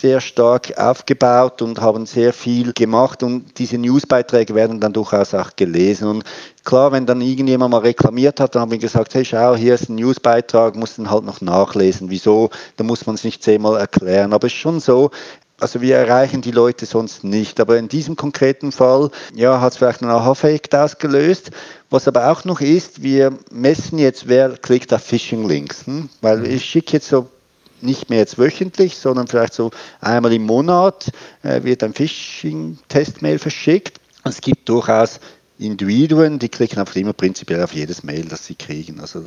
[0.03, 5.55] sehr stark aufgebaut und haben sehr viel gemacht und diese Newsbeiträge werden dann durchaus auch
[5.55, 6.09] gelesen.
[6.09, 6.25] Und
[6.65, 9.87] klar, wenn dann irgendjemand mal reklamiert hat, dann haben wir gesagt, hey schau, hier ist
[9.87, 12.09] ein Newsbeitrag, muss dann halt noch nachlesen.
[12.09, 12.49] Wieso?
[12.75, 14.33] Da muss man es nicht zehnmal erklären.
[14.33, 15.09] Aber es ist schon so,
[15.57, 17.61] also wir erreichen die Leute sonst nicht.
[17.61, 21.51] Aber in diesem konkreten Fall, ja, hat es vielleicht einen Aha-Effekt ausgelöst.
[21.89, 25.87] Was aber auch noch ist, wir messen jetzt, wer klickt auf Phishing-Links.
[25.87, 26.09] Hm?
[26.19, 27.29] Weil ich schicke jetzt so
[27.83, 31.11] nicht mehr jetzt wöchentlich, sondern vielleicht so einmal im Monat
[31.43, 33.99] äh, wird ein Phishing-Testmail verschickt.
[34.23, 35.19] Es gibt durchaus
[35.59, 38.99] Individuen, die klicken einfach immer prinzipiell auf jedes Mail, das sie kriegen.
[38.99, 39.25] Also,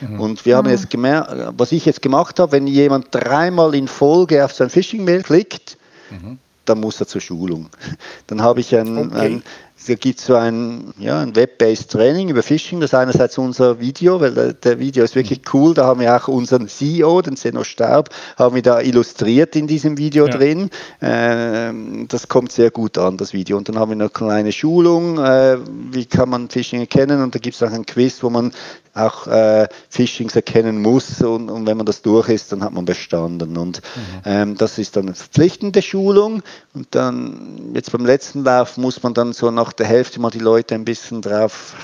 [0.00, 0.20] mhm.
[0.20, 0.74] Und wir haben mhm.
[0.74, 4.70] jetzt gemerkt, was ich jetzt gemacht habe, wenn jemand dreimal in Folge auf so ein
[4.70, 5.76] Phishing-Mail klickt,
[6.10, 6.38] mhm.
[6.64, 7.68] dann muss er zur Schulung.
[8.26, 9.18] Dann habe ich ein, okay.
[9.18, 9.42] ein
[9.86, 12.80] da gibt es so ein, ja, ein Web-based Training über Phishing.
[12.80, 15.74] Das ist einerseits unser Video, weil der, der, Video ist wirklich cool.
[15.74, 19.96] Da haben wir auch unseren CEO, den Seno Staub, haben wir da illustriert in diesem
[19.96, 20.36] Video ja.
[20.36, 20.70] drin.
[21.00, 23.56] Ähm, das kommt sehr gut an, das Video.
[23.56, 25.58] Und dann haben wir eine kleine Schulung, äh,
[25.90, 27.22] wie kann man Phishing erkennen.
[27.22, 28.52] Und da gibt es auch ein Quiz, wo man
[28.98, 32.84] auch äh, Phishings erkennen muss und, und, wenn man das durch ist, dann hat man
[32.84, 33.56] bestanden.
[33.56, 34.22] Und mhm.
[34.24, 36.42] ähm, das ist dann eine verpflichtende Schulung
[36.74, 40.38] und dann jetzt beim letzten Lauf muss man dann so nach der Hälfte mal die
[40.38, 41.74] Leute ein bisschen drauf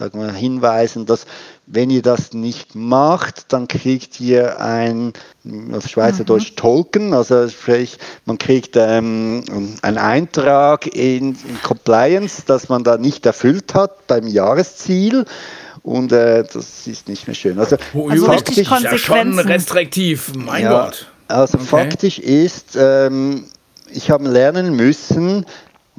[0.00, 1.26] sagen wir, hinweisen, dass
[1.66, 5.12] wenn ihr das nicht macht, dann kriegt ihr ein
[5.72, 6.56] auf Schweizerdeutsch mhm.
[6.56, 9.44] Token, also sprich, man kriegt ähm,
[9.82, 15.26] einen Eintrag in, in Compliance, dass man da nicht erfüllt hat beim Jahresziel.
[15.82, 17.58] Und äh, das ist nicht mehr schön.
[17.58, 17.76] Also,
[18.08, 21.06] also faktisch, ist ja schon restriktiv, mein ja, Gott.
[21.28, 21.66] Also okay.
[21.66, 23.44] faktisch ist, ähm,
[23.90, 25.46] ich habe lernen müssen,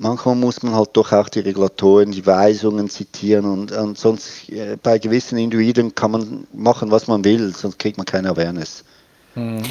[0.02, 4.78] manchmal muss man halt doch auch die Regulatoren, die Weisungen zitieren und, und sonst äh,
[4.82, 8.84] bei gewissen Individuen kann man machen, was man will, sonst kriegt man keine Awareness.
[9.36, 9.64] Mhm.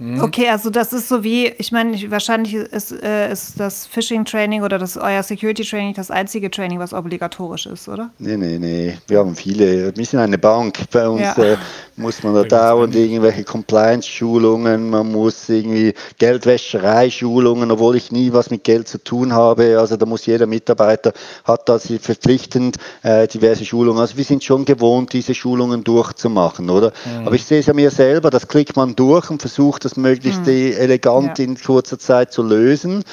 [0.00, 0.22] Mhm.
[0.22, 4.78] Okay, also das ist so wie, ich meine, wahrscheinlich ist, äh, ist das Phishing-Training oder
[4.78, 8.08] das euer Security-Training das einzige Training, was obligatorisch ist, oder?
[8.18, 8.96] Nee, nee, nee.
[9.08, 9.94] Wir haben viele.
[9.94, 10.78] Wir sind eine Bank.
[10.90, 11.34] Bei uns ja.
[11.36, 11.56] äh,
[11.96, 18.64] muss man da dauernd irgendwelche Compliance-Schulungen, man muss irgendwie Geldwäscherei-Schulungen, obwohl ich nie was mit
[18.64, 19.78] Geld zu tun habe.
[19.78, 21.12] Also da muss jeder Mitarbeiter,
[21.44, 24.00] hat da verpflichtend äh, diverse Schulungen.
[24.00, 26.92] Also wir sind schon gewohnt, diese Schulungen durchzumachen, oder?
[27.04, 27.26] Mhm.
[27.26, 30.42] Aber ich sehe es ja mir selber, das klickt man durch und versucht das möglichst
[30.42, 30.72] mhm.
[30.78, 31.44] elegant ja.
[31.44, 33.04] in kurzer Zeit zu lösen.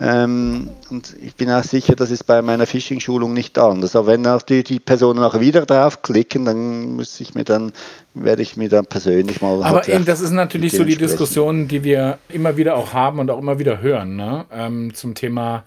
[0.00, 3.94] Ähm, und ich bin auch sicher, das ist bei meiner Phishing-Schulung nicht anders.
[3.94, 7.72] Aber wenn natürlich die Personen auch wieder draufklicken, dann muss ich mir dann,
[8.12, 9.62] werde ich mir dann persönlich mal.
[9.62, 13.30] Aber eben, das ist natürlich so die Diskussion, die wir immer wieder auch haben und
[13.30, 14.46] auch immer wieder hören, ne?
[14.52, 15.62] ähm, zum Thema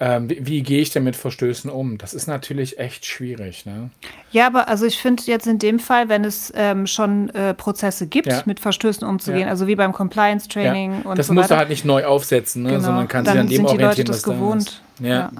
[0.00, 1.98] ähm, wie, wie, gehe ich denn mit Verstößen um?
[1.98, 3.66] Das ist natürlich echt schwierig.
[3.66, 3.90] Ne?
[4.30, 8.06] Ja, aber also ich finde jetzt in dem Fall, wenn es ähm, schon äh, Prozesse
[8.06, 8.42] gibt, ja.
[8.46, 9.48] mit Verstößen umzugehen, ja.
[9.48, 11.10] also wie beim Compliance-Training ja.
[11.10, 12.70] und das so musst du halt nicht neu aufsetzen, ne?
[12.70, 12.82] genau.
[12.82, 14.82] sondern kannst dich an dem orientieren, die Leute das gewohnt.
[15.00, 15.32] Ja.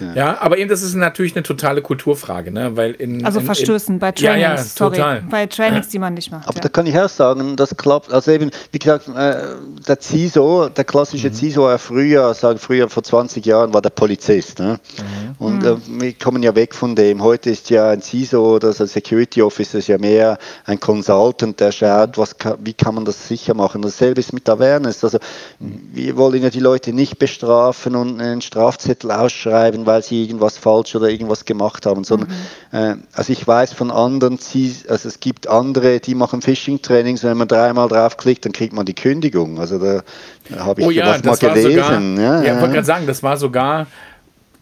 [0.00, 0.14] Ja.
[0.14, 0.40] ja.
[0.40, 2.76] aber eben das ist natürlich eine totale Kulturfrage, ne?
[2.76, 5.22] Weil in, also in, Verstößen in, bei Trainings, ja, ja, sorry, total.
[5.30, 6.46] bei Trainings, die man nicht macht.
[6.46, 6.62] Aber ja.
[6.62, 8.12] da kann ich auch sagen, das klappt.
[8.12, 9.36] Also eben, wie gesagt, äh,
[9.86, 11.34] der CISO, der klassische mhm.
[11.34, 14.58] CISO war früher, sagen früher vor 20 Jahren war der Polizist.
[14.58, 14.78] Ne?
[14.98, 15.44] Mhm.
[15.44, 16.00] Und äh, mhm.
[16.00, 17.22] wir kommen ja weg von dem.
[17.22, 22.18] Heute ist ja ein CISO oder ein Security Officer ja mehr ein Consultant, der schaut,
[22.18, 23.82] was wie kann man das sicher machen.
[23.82, 25.02] Dasselbe ist mit Awareness.
[25.04, 25.18] Also
[25.58, 25.88] mhm.
[25.92, 30.94] wir wollen ja die Leute nicht bestrafen und einen Strafzettel ausschreiben, weil sie irgendwas falsch
[30.94, 32.28] oder irgendwas gemacht haben, sondern
[32.70, 32.78] mhm.
[32.78, 37.48] äh, also ich weiß von anderen, also es gibt andere, die machen Phishing-Trainings, wenn man
[37.48, 39.58] dreimal draufklickt, dann kriegt man die Kündigung.
[39.58, 40.02] Also da,
[40.48, 41.72] da habe ich oh ja, das mal gelesen.
[41.72, 43.88] Sogar, ja, ja, ich wollte gerade sagen, das war sogar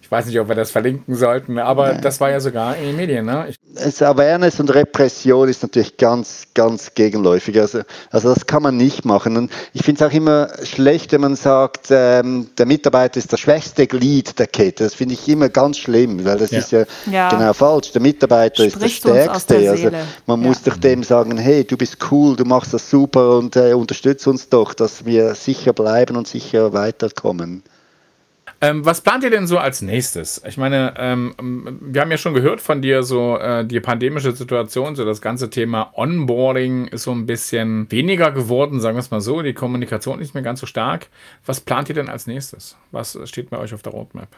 [0.07, 2.01] ich weiß nicht, ob wir das verlinken sollten, aber Nein.
[2.01, 3.27] das war ja sogar in den Medien.
[3.27, 3.49] Ne?
[3.49, 7.59] Ich Awareness und Repression ist natürlich ganz, ganz gegenläufig.
[7.59, 7.81] Also,
[8.13, 9.37] also das kann man nicht machen.
[9.37, 13.41] Und ich finde es auch immer schlecht, wenn man sagt, ähm, der Mitarbeiter ist das
[13.41, 14.85] schwächste Glied der Kette.
[14.85, 16.59] Das finde ich immer ganz schlimm, weil das ja.
[16.61, 17.91] ist ja, ja, genau falsch.
[17.91, 19.71] Der Mitarbeiter Spricht ist der Stärkste.
[19.71, 19.91] Also
[20.27, 20.47] man ja.
[20.47, 24.31] muss doch dem sagen, hey, du bist cool, du machst das super und äh, unterstütze
[24.31, 27.65] uns doch, dass wir sicher bleiben und sicher weiterkommen.
[28.61, 30.41] Ähm, was plant ihr denn so als nächstes?
[30.47, 34.97] Ich meine, ähm, wir haben ja schon gehört von dir, so äh, die pandemische Situation,
[34.97, 39.21] so das ganze Thema Onboarding ist so ein bisschen weniger geworden, sagen wir es mal
[39.21, 39.43] so.
[39.43, 41.09] Die Kommunikation nicht mehr ganz so stark.
[41.45, 42.77] Was plant ihr denn als nächstes?
[42.93, 44.29] Was steht bei euch auf der Roadmap?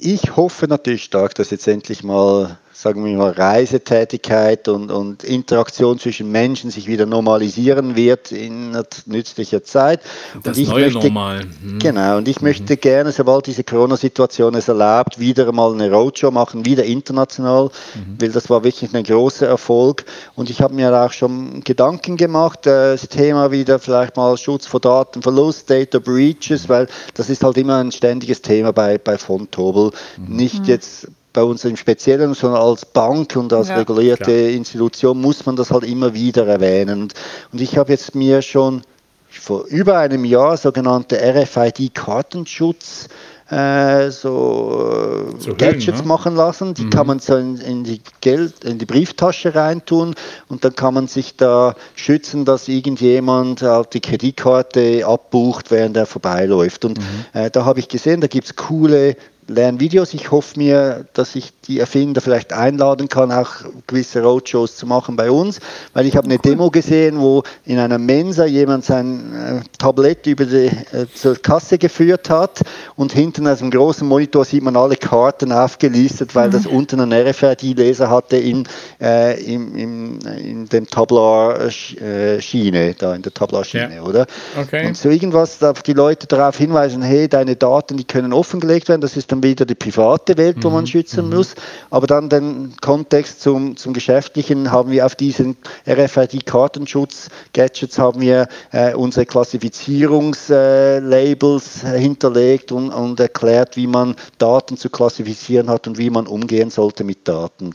[0.00, 5.98] Ich hoffe natürlich stark, dass jetzt endlich mal sagen wir mal, Reisetätigkeit und, und Interaktion
[5.98, 10.00] zwischen Menschen sich wieder normalisieren wird in nützlicher Zeit.
[10.44, 11.46] Das und ich neue möchte, Normal.
[11.60, 11.80] Mhm.
[11.80, 12.46] Genau, und ich mhm.
[12.46, 17.64] möchte gerne, sobald diese Corona-Situation es erlaubt, wieder mal eine Roadshow machen, wieder international,
[17.96, 18.20] mhm.
[18.20, 20.04] weil das war wirklich ein großer Erfolg.
[20.36, 24.68] Und ich habe mir auch schon Gedanken gemacht, äh, das Thema wieder vielleicht mal Schutz
[24.68, 29.90] vor Datenverlust, Data Breaches, weil das ist halt immer ein ständiges Thema bei, bei Fontobel.
[30.16, 30.36] Mhm.
[30.36, 30.66] Nicht mhm.
[30.66, 34.50] jetzt bei uns im Speziellen, sondern als Bank und als ja, regulierte klar.
[34.50, 37.12] Institution muss man das halt immer wieder erwähnen.
[37.52, 38.82] Und ich habe jetzt mir schon
[39.30, 43.08] vor über einem Jahr sogenannte RFID-Kartenschutz
[43.50, 46.06] äh, so, so Gadgets Hüllen, ne?
[46.06, 46.74] machen lassen.
[46.74, 46.90] Die mhm.
[46.90, 50.16] kann man so in, in, die Geld, in die Brieftasche reintun
[50.48, 56.06] und dann kann man sich da schützen, dass irgendjemand auf die Kreditkarte abbucht, während er
[56.06, 56.84] vorbeiläuft.
[56.84, 57.04] Und mhm.
[57.32, 59.16] äh, da habe ich gesehen, da gibt es coole
[59.48, 60.14] Lernvideos.
[60.14, 63.50] Ich hoffe mir, dass ich die Erfinder vielleicht einladen kann, auch
[63.86, 65.60] gewisse Roadshows zu machen bei uns,
[65.94, 70.44] weil ich habe eine Demo gesehen, wo in einer Mensa jemand sein äh, Tablett über
[70.44, 72.60] die äh, zur Kasse geführt hat
[72.96, 76.52] und hinten auf dem großen Monitor sieht man alle Karten aufgelistet, weil mhm.
[76.52, 78.64] das unten einen RFID-Leser hatte in,
[79.00, 84.02] äh, in, in, in dem Tablar-Schiene, da in der Tablar-Schiene, ja.
[84.02, 84.26] oder?
[84.60, 84.86] Okay.
[84.86, 89.00] Und so irgendwas darf die Leute darauf hinweisen, hey, deine Daten, die können offengelegt werden,
[89.00, 90.88] das ist dann wieder die private Welt, wo man mhm.
[90.88, 91.36] schützen mhm.
[91.36, 91.54] muss,
[91.90, 98.94] aber dann den Kontext zum, zum Geschäftlichen haben wir auf diesen RFID-Kartenschutz-Gadgets haben wir äh,
[98.94, 106.10] unsere Klassifizierungslabels äh, hinterlegt und, und erklärt, wie man Daten zu klassifizieren hat und wie
[106.10, 107.74] man umgehen sollte mit Daten.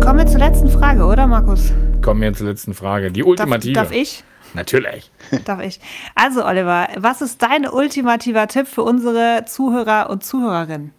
[0.00, 1.72] Kommen wir zur letzten Frage, oder Markus?
[2.02, 3.10] Kommen wir zur letzten Frage.
[3.10, 3.72] Die ultimative.
[3.72, 4.22] Darf, darf ich?
[4.54, 5.10] Natürlich.
[5.44, 5.80] Darf ich.
[6.14, 10.92] Also, Oliver, was ist dein ultimativer Tipp für unsere Zuhörer und Zuhörerinnen?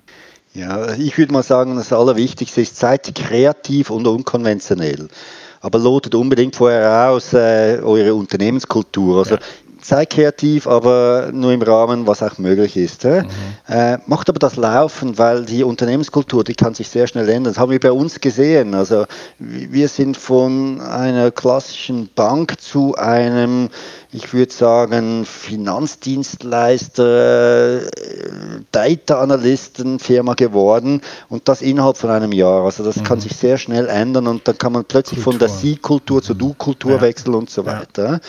[0.54, 5.10] Ja, ich würde mal sagen, das Allerwichtigste ist, seid kreativ und unkonventionell.
[5.60, 9.20] Aber lotet unbedingt vorher aus äh, eure Unternehmenskultur.
[9.20, 9.42] Also ja
[9.88, 13.04] sei kreativ, aber nur im Rahmen, was auch möglich ist.
[13.04, 13.28] Mhm.
[13.68, 17.54] Äh, macht aber das Laufen, weil die Unternehmenskultur, die kann sich sehr schnell ändern.
[17.54, 18.74] Das haben wir bei uns gesehen.
[18.74, 19.06] Also
[19.38, 23.70] wir sind von einer klassischen Bank zu einem,
[24.12, 27.90] ich würde sagen, Finanzdienstleister, äh,
[28.72, 32.66] Data Analysten Firma geworden und das innerhalb von einem Jahr.
[32.66, 33.04] Also das mhm.
[33.04, 35.34] kann sich sehr schnell ändern und dann kann man plötzlich Kultur.
[35.34, 37.02] von der Sie-Kultur zur Du-Kultur ja.
[37.02, 38.14] wechseln und so weiter.
[38.14, 38.20] Ja.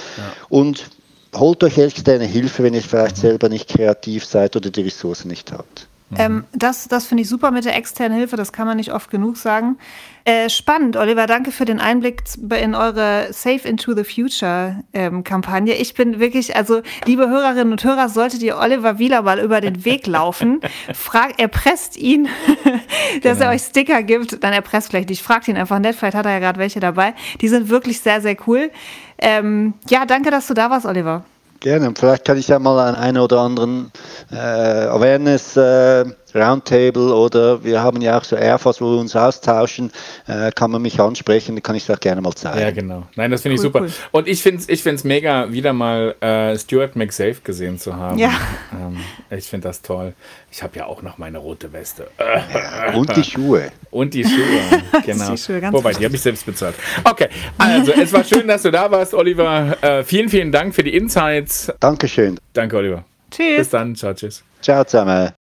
[0.50, 0.90] Und
[1.38, 5.52] holt euch externe Hilfe, wenn ihr vielleicht selber nicht kreativ seid oder die Ressourcen nicht
[5.52, 5.88] habt.
[6.10, 6.16] Mhm.
[6.18, 9.10] Ähm, das das finde ich super mit der externen Hilfe, das kann man nicht oft
[9.10, 9.76] genug sagen.
[10.24, 12.22] Äh, spannend, Oliver, danke für den Einblick
[12.60, 15.74] in eure Safe into the Future ähm, Kampagne.
[15.74, 19.84] Ich bin wirklich, also liebe Hörerinnen und Hörer, solltet ihr Oliver Wieler mal über den
[19.84, 20.60] Weg laufen,
[20.94, 22.28] fragt, erpresst ihn,
[23.22, 23.50] dass genau.
[23.50, 26.32] er euch Sticker gibt, dann erpresst vielleicht nicht, fragt ihn einfach nett, vielleicht hat er
[26.32, 27.14] ja gerade welche dabei.
[27.40, 28.70] Die sind wirklich sehr, sehr cool.
[29.18, 31.24] Ähm, ja, danke, dass du da warst, Oliver.
[31.60, 31.92] Gerne.
[31.96, 33.90] Vielleicht kann ich ja mal an einen oder anderen
[34.30, 36.04] äh, Awareness äh,
[36.36, 39.90] Roundtable oder wir haben ja auch so Airforce, wo wir uns austauschen,
[40.26, 42.60] äh, kann man mich ansprechen, dann kann ich das auch gerne mal zeigen.
[42.60, 43.04] Ja, genau.
[43.16, 43.80] Nein, das finde cool, ich super.
[43.80, 43.90] Cool.
[44.12, 48.18] Und ich finde es ich find's mega, wieder mal äh, Stuart McSafe gesehen zu haben.
[48.18, 48.32] Ja.
[48.72, 48.98] Ähm,
[49.30, 50.12] ich finde das toll.
[50.50, 52.08] Ich habe ja auch noch meine rote Weste.
[52.18, 53.70] Ja, und die Schuhe.
[53.90, 55.30] Und die Schuhe, genau.
[55.30, 56.74] die Schuhe, Wobei, die habe ich selbst bezahlt.
[57.02, 59.74] Okay, also es war schön, dass du da warst, Oliver.
[59.80, 61.72] Äh, vielen, vielen Dank für die Insights.
[61.80, 62.38] Dankeschön.
[62.52, 63.04] Danke, Oliver.
[63.30, 63.58] Tschüss.
[63.58, 63.94] Bis dann.
[63.94, 64.42] Ciao, tschüss.
[64.60, 65.45] Ciao zusammen.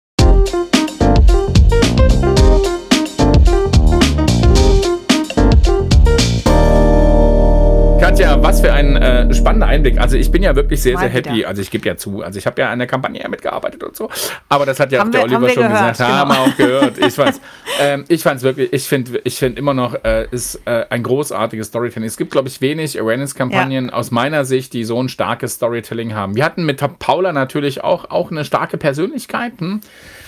[8.02, 9.98] Katja, was für ein äh, spannender Einblick.
[9.98, 11.34] Also ich bin ja wirklich sehr, Mal sehr happy.
[11.36, 11.48] Wieder.
[11.48, 14.10] Also ich gebe ja zu, also ich habe ja an der Kampagne mitgearbeitet und so.
[14.50, 15.98] Aber das hat ja haben auch der wir, Oliver schon gehört, gesagt.
[16.10, 16.20] Genau.
[16.20, 16.98] Haben wir auch gehört.
[16.98, 17.40] Ich fand's,
[17.80, 21.68] ähm, ich fand's wirklich, ich finde ich find immer noch, äh, ist äh, ein großartiges
[21.68, 22.08] Storytelling.
[22.08, 23.94] Es gibt, glaube ich, wenig Awareness-Kampagnen ja.
[23.94, 26.36] aus meiner Sicht, die so ein starkes Storytelling haben.
[26.36, 29.54] Wir hatten mit Paula natürlich auch, auch eine starke Persönlichkeit.
[29.60, 29.80] Hm?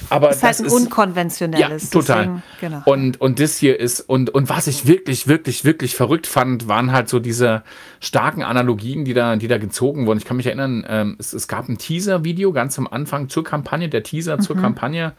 [0.09, 1.83] Aber das, das heißt ein unkonventionelles.
[1.83, 2.17] Ja, total.
[2.17, 2.81] Deswegen, genau.
[2.85, 6.91] und, und das hier ist, und, und was ich wirklich, wirklich, wirklich verrückt fand, waren
[6.91, 7.63] halt so diese
[7.99, 10.19] starken Analogien, die da, die da gezogen wurden.
[10.19, 13.89] Ich kann mich erinnern, ähm, es, es gab ein Teaser-Video ganz am Anfang zur Kampagne,
[13.89, 14.41] der Teaser mhm.
[14.41, 15.13] zur Kampagne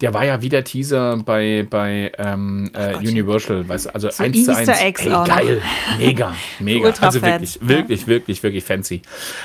[0.00, 4.52] der war ja wieder Teaser bei, bei ähm, äh, Universal, weißt, also so eins Easter
[4.52, 4.80] zu eins.
[4.80, 5.62] Eggs ey, geil,
[5.98, 6.92] mega, mega.
[7.00, 8.06] Also wirklich, wirklich, ja.
[8.06, 9.02] wirklich, wirklich fancy.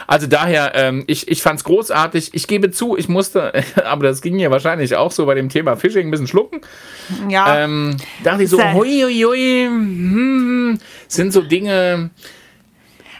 [0.08, 2.32] Also daher, ähm, ich, ich fand es großartig.
[2.34, 3.54] Ich gebe zu, ich musste,
[3.86, 6.62] aber das ging ja wahrscheinlich auch so bei dem Thema Phishing ein bisschen schlucken.
[7.30, 7.64] Ja.
[7.64, 12.10] Ähm, dachte ich so, hui, hui, hui, hm, sind so Dinge,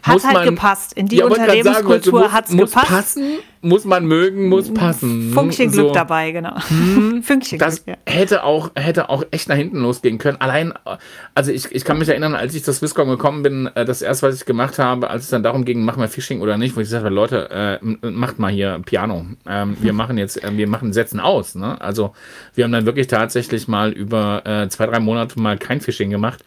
[0.04, 0.94] hat halt man, gepasst.
[0.94, 2.88] In die ja, Unternehmenskultur hat es gepasst.
[2.88, 5.32] Passen, muss man mögen, muss passen.
[5.34, 5.94] Fünkchen Glück so.
[5.94, 6.56] dabei, genau.
[6.68, 8.12] Hm, Fünkchen das Glück, ja.
[8.12, 10.38] hätte, auch, hätte auch echt nach hinten losgehen können.
[10.42, 10.74] Allein,
[11.36, 14.28] also ich, ich kann mich erinnern, als ich zu Swisscom gekommen bin, äh, das erste,
[14.28, 16.80] was ich gemacht habe, als es dann darum ging, mach mal Phishing oder nicht, wo
[16.80, 19.26] ich gesagt habe, Leute, äh, macht mal hier Piano.
[19.48, 21.54] Ähm, wir machen jetzt, äh, wir machen Sätzen aus.
[21.56, 21.80] Ne?
[21.80, 22.14] Also
[22.56, 26.44] wir haben dann wirklich tatsächlich mal über äh, zwei, drei Monate mal kein Phishing gemacht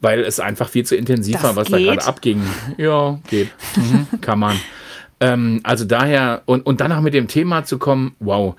[0.00, 1.74] weil es einfach viel zu intensiv das war, was geht?
[1.74, 2.42] da gerade abging.
[2.76, 3.50] Ja, geht.
[3.76, 4.56] Mhm, kann man.
[5.20, 8.56] Ähm, also daher, und, und dann auch mit dem Thema zu kommen, wow.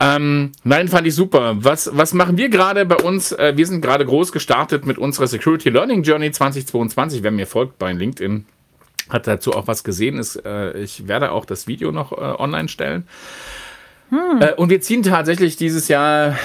[0.00, 1.56] Ähm, nein, fand ich super.
[1.58, 3.32] Was, was machen wir gerade bei uns?
[3.32, 7.22] Äh, wir sind gerade groß gestartet mit unserer Security Learning Journey 2022.
[7.22, 8.46] Wer mir folgt bei LinkedIn,
[9.10, 10.18] hat dazu auch was gesehen.
[10.18, 13.06] Ist, äh, ich werde auch das Video noch äh, online stellen.
[14.10, 14.40] Hm.
[14.42, 16.36] Äh, und wir ziehen tatsächlich dieses Jahr,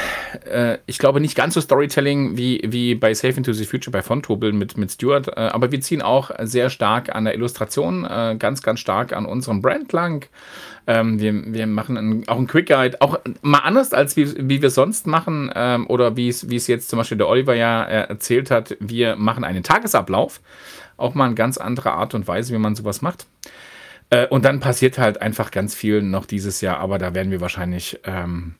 [0.46, 4.04] äh, ich glaube nicht ganz so Storytelling wie, wie bei Safe into the Future bei
[4.04, 8.36] Fontobel mit, mit Stuart, äh, aber wir ziehen auch sehr stark an der Illustration, äh,
[8.38, 10.28] ganz, ganz stark an unserem Brand lang.
[10.86, 14.62] Ähm, wir, wir machen einen, auch einen Quick Guide, auch mal anders als wie, wie
[14.62, 18.52] wir sonst machen ähm, oder wie es jetzt zum Beispiel der Oliver ja äh, erzählt
[18.52, 18.78] hat.
[18.80, 20.40] Wir machen einen Tagesablauf,
[20.98, 23.26] auch mal eine ganz andere Art und Weise, wie man sowas macht.
[24.10, 27.42] Äh, und dann passiert halt einfach ganz viel noch dieses Jahr, aber da werden wir
[27.42, 28.56] wahrscheinlich ähm,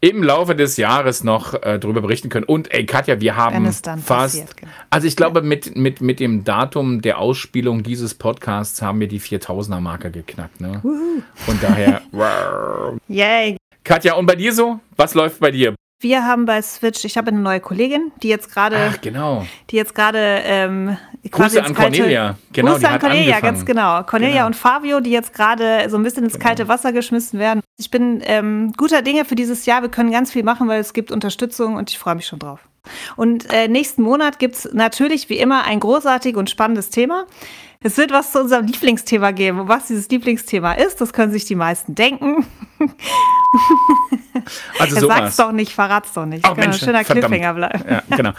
[0.00, 2.44] im Laufe des Jahres noch äh, darüber berichten können.
[2.44, 4.06] Und ey, Katja, wir haben fast.
[4.06, 4.72] Passiert, genau.
[4.90, 5.46] Also ich glaube, ja.
[5.46, 10.60] mit, mit, mit dem Datum der Ausspielung dieses Podcasts haben wir die 4000er Marke geknackt.
[10.60, 10.80] Ne?
[10.84, 12.02] Und daher.
[13.08, 13.56] Yay.
[13.82, 14.78] Katja, und bei dir so?
[14.96, 15.74] Was läuft bei dir?
[16.00, 19.44] Wir haben bei Switch, ich habe eine neue Kollegin, die jetzt gerade, Ach, genau.
[19.70, 20.96] die jetzt gerade ähm,
[21.28, 23.54] Grüße an kalte, Cornelia, genau, Grüße an Cornelia, angefangen.
[23.54, 24.02] ganz genau.
[24.04, 24.46] Cornelia genau.
[24.46, 26.46] und Fabio, die jetzt gerade so ein bisschen ins genau.
[26.46, 27.62] kalte Wasser geschmissen werden.
[27.78, 29.82] Ich bin ähm, guter Dinge für dieses Jahr.
[29.82, 32.60] Wir können ganz viel machen, weil es gibt Unterstützung und ich freue mich schon drauf.
[33.16, 37.26] Und äh, nächsten Monat gibt es natürlich wie immer ein großartiges und spannendes Thema.
[37.80, 39.60] Es wird was zu unserem Lieblingsthema geben.
[39.60, 42.46] Und was dieses Lieblingsthema ist, das können sich die meisten denken.
[44.78, 45.18] Also sowas.
[45.18, 46.44] Sag's doch nicht, verrat's doch nicht.
[46.44, 47.26] Ach, genau, Mensch, schöner verdammt.
[47.26, 47.84] Cliffhanger bleiben.
[47.88, 48.30] Ja, genau.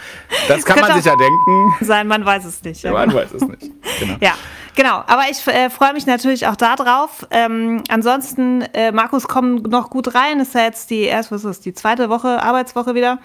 [0.48, 1.74] Das kann man sich ja denken.
[1.82, 2.82] Sein, man weiß es nicht.
[2.82, 3.20] Ja, man genau.
[3.20, 3.70] weiß es nicht.
[4.00, 4.16] Genau.
[4.20, 4.32] Ja,
[4.74, 5.04] genau.
[5.06, 7.26] Aber ich äh, freue mich natürlich auch darauf.
[7.30, 10.40] Ähm, ansonsten, äh, Markus, komm noch gut rein.
[10.40, 13.18] Ist ja jetzt die erst, was ist die zweite Woche, Arbeitswoche wieder.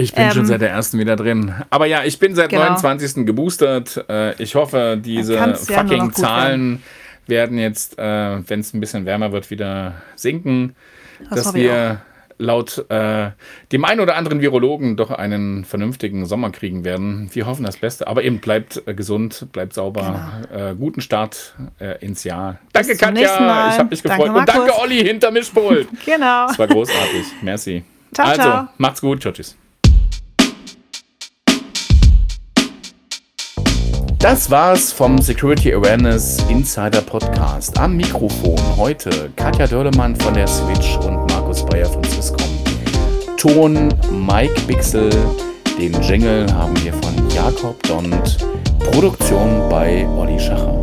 [0.00, 1.54] Ich bin ähm, schon seit der ersten wieder drin.
[1.68, 2.62] Aber ja, ich bin seit genau.
[2.62, 3.26] 29.
[3.26, 4.04] geboostert.
[4.08, 6.82] Äh, ich hoffe, diese fucking Zahlen
[7.26, 10.74] werden jetzt, äh, wenn es ein bisschen wärmer wird, wieder sinken.
[11.28, 12.00] Das dass wir
[12.38, 13.30] laut äh,
[13.70, 17.28] dem einen oder anderen Virologen doch einen vernünftigen Sommer kriegen werden.
[17.34, 18.08] Wir hoffen das Beste.
[18.08, 20.46] Aber eben bleibt äh, gesund, bleibt sauber.
[20.48, 20.70] Genau.
[20.70, 21.54] Äh, guten Start
[22.00, 22.58] ins Jahr.
[22.72, 23.68] Danke, Katja.
[23.70, 24.28] Ich habe mich gefreut.
[24.28, 25.88] Danke, Und danke, Olli, hinter Mischpult.
[26.06, 26.46] genau.
[26.46, 27.26] Das war großartig.
[27.42, 27.84] Merci.
[28.14, 28.68] Ciao, also, ciao.
[28.78, 29.20] macht's gut.
[29.20, 29.56] Ciao, tschüss.
[34.20, 37.78] Das war's vom Security Awareness Insider Podcast.
[37.78, 42.46] Am Mikrofon heute Katja Dörlemann von der Switch und Markus Bayer von Swisscom.
[43.38, 43.88] Ton
[44.26, 45.08] Mike Bixel.
[45.78, 48.46] Den Jingle haben wir von Jakob Dont.
[48.92, 50.79] Produktion bei Olli Schacher.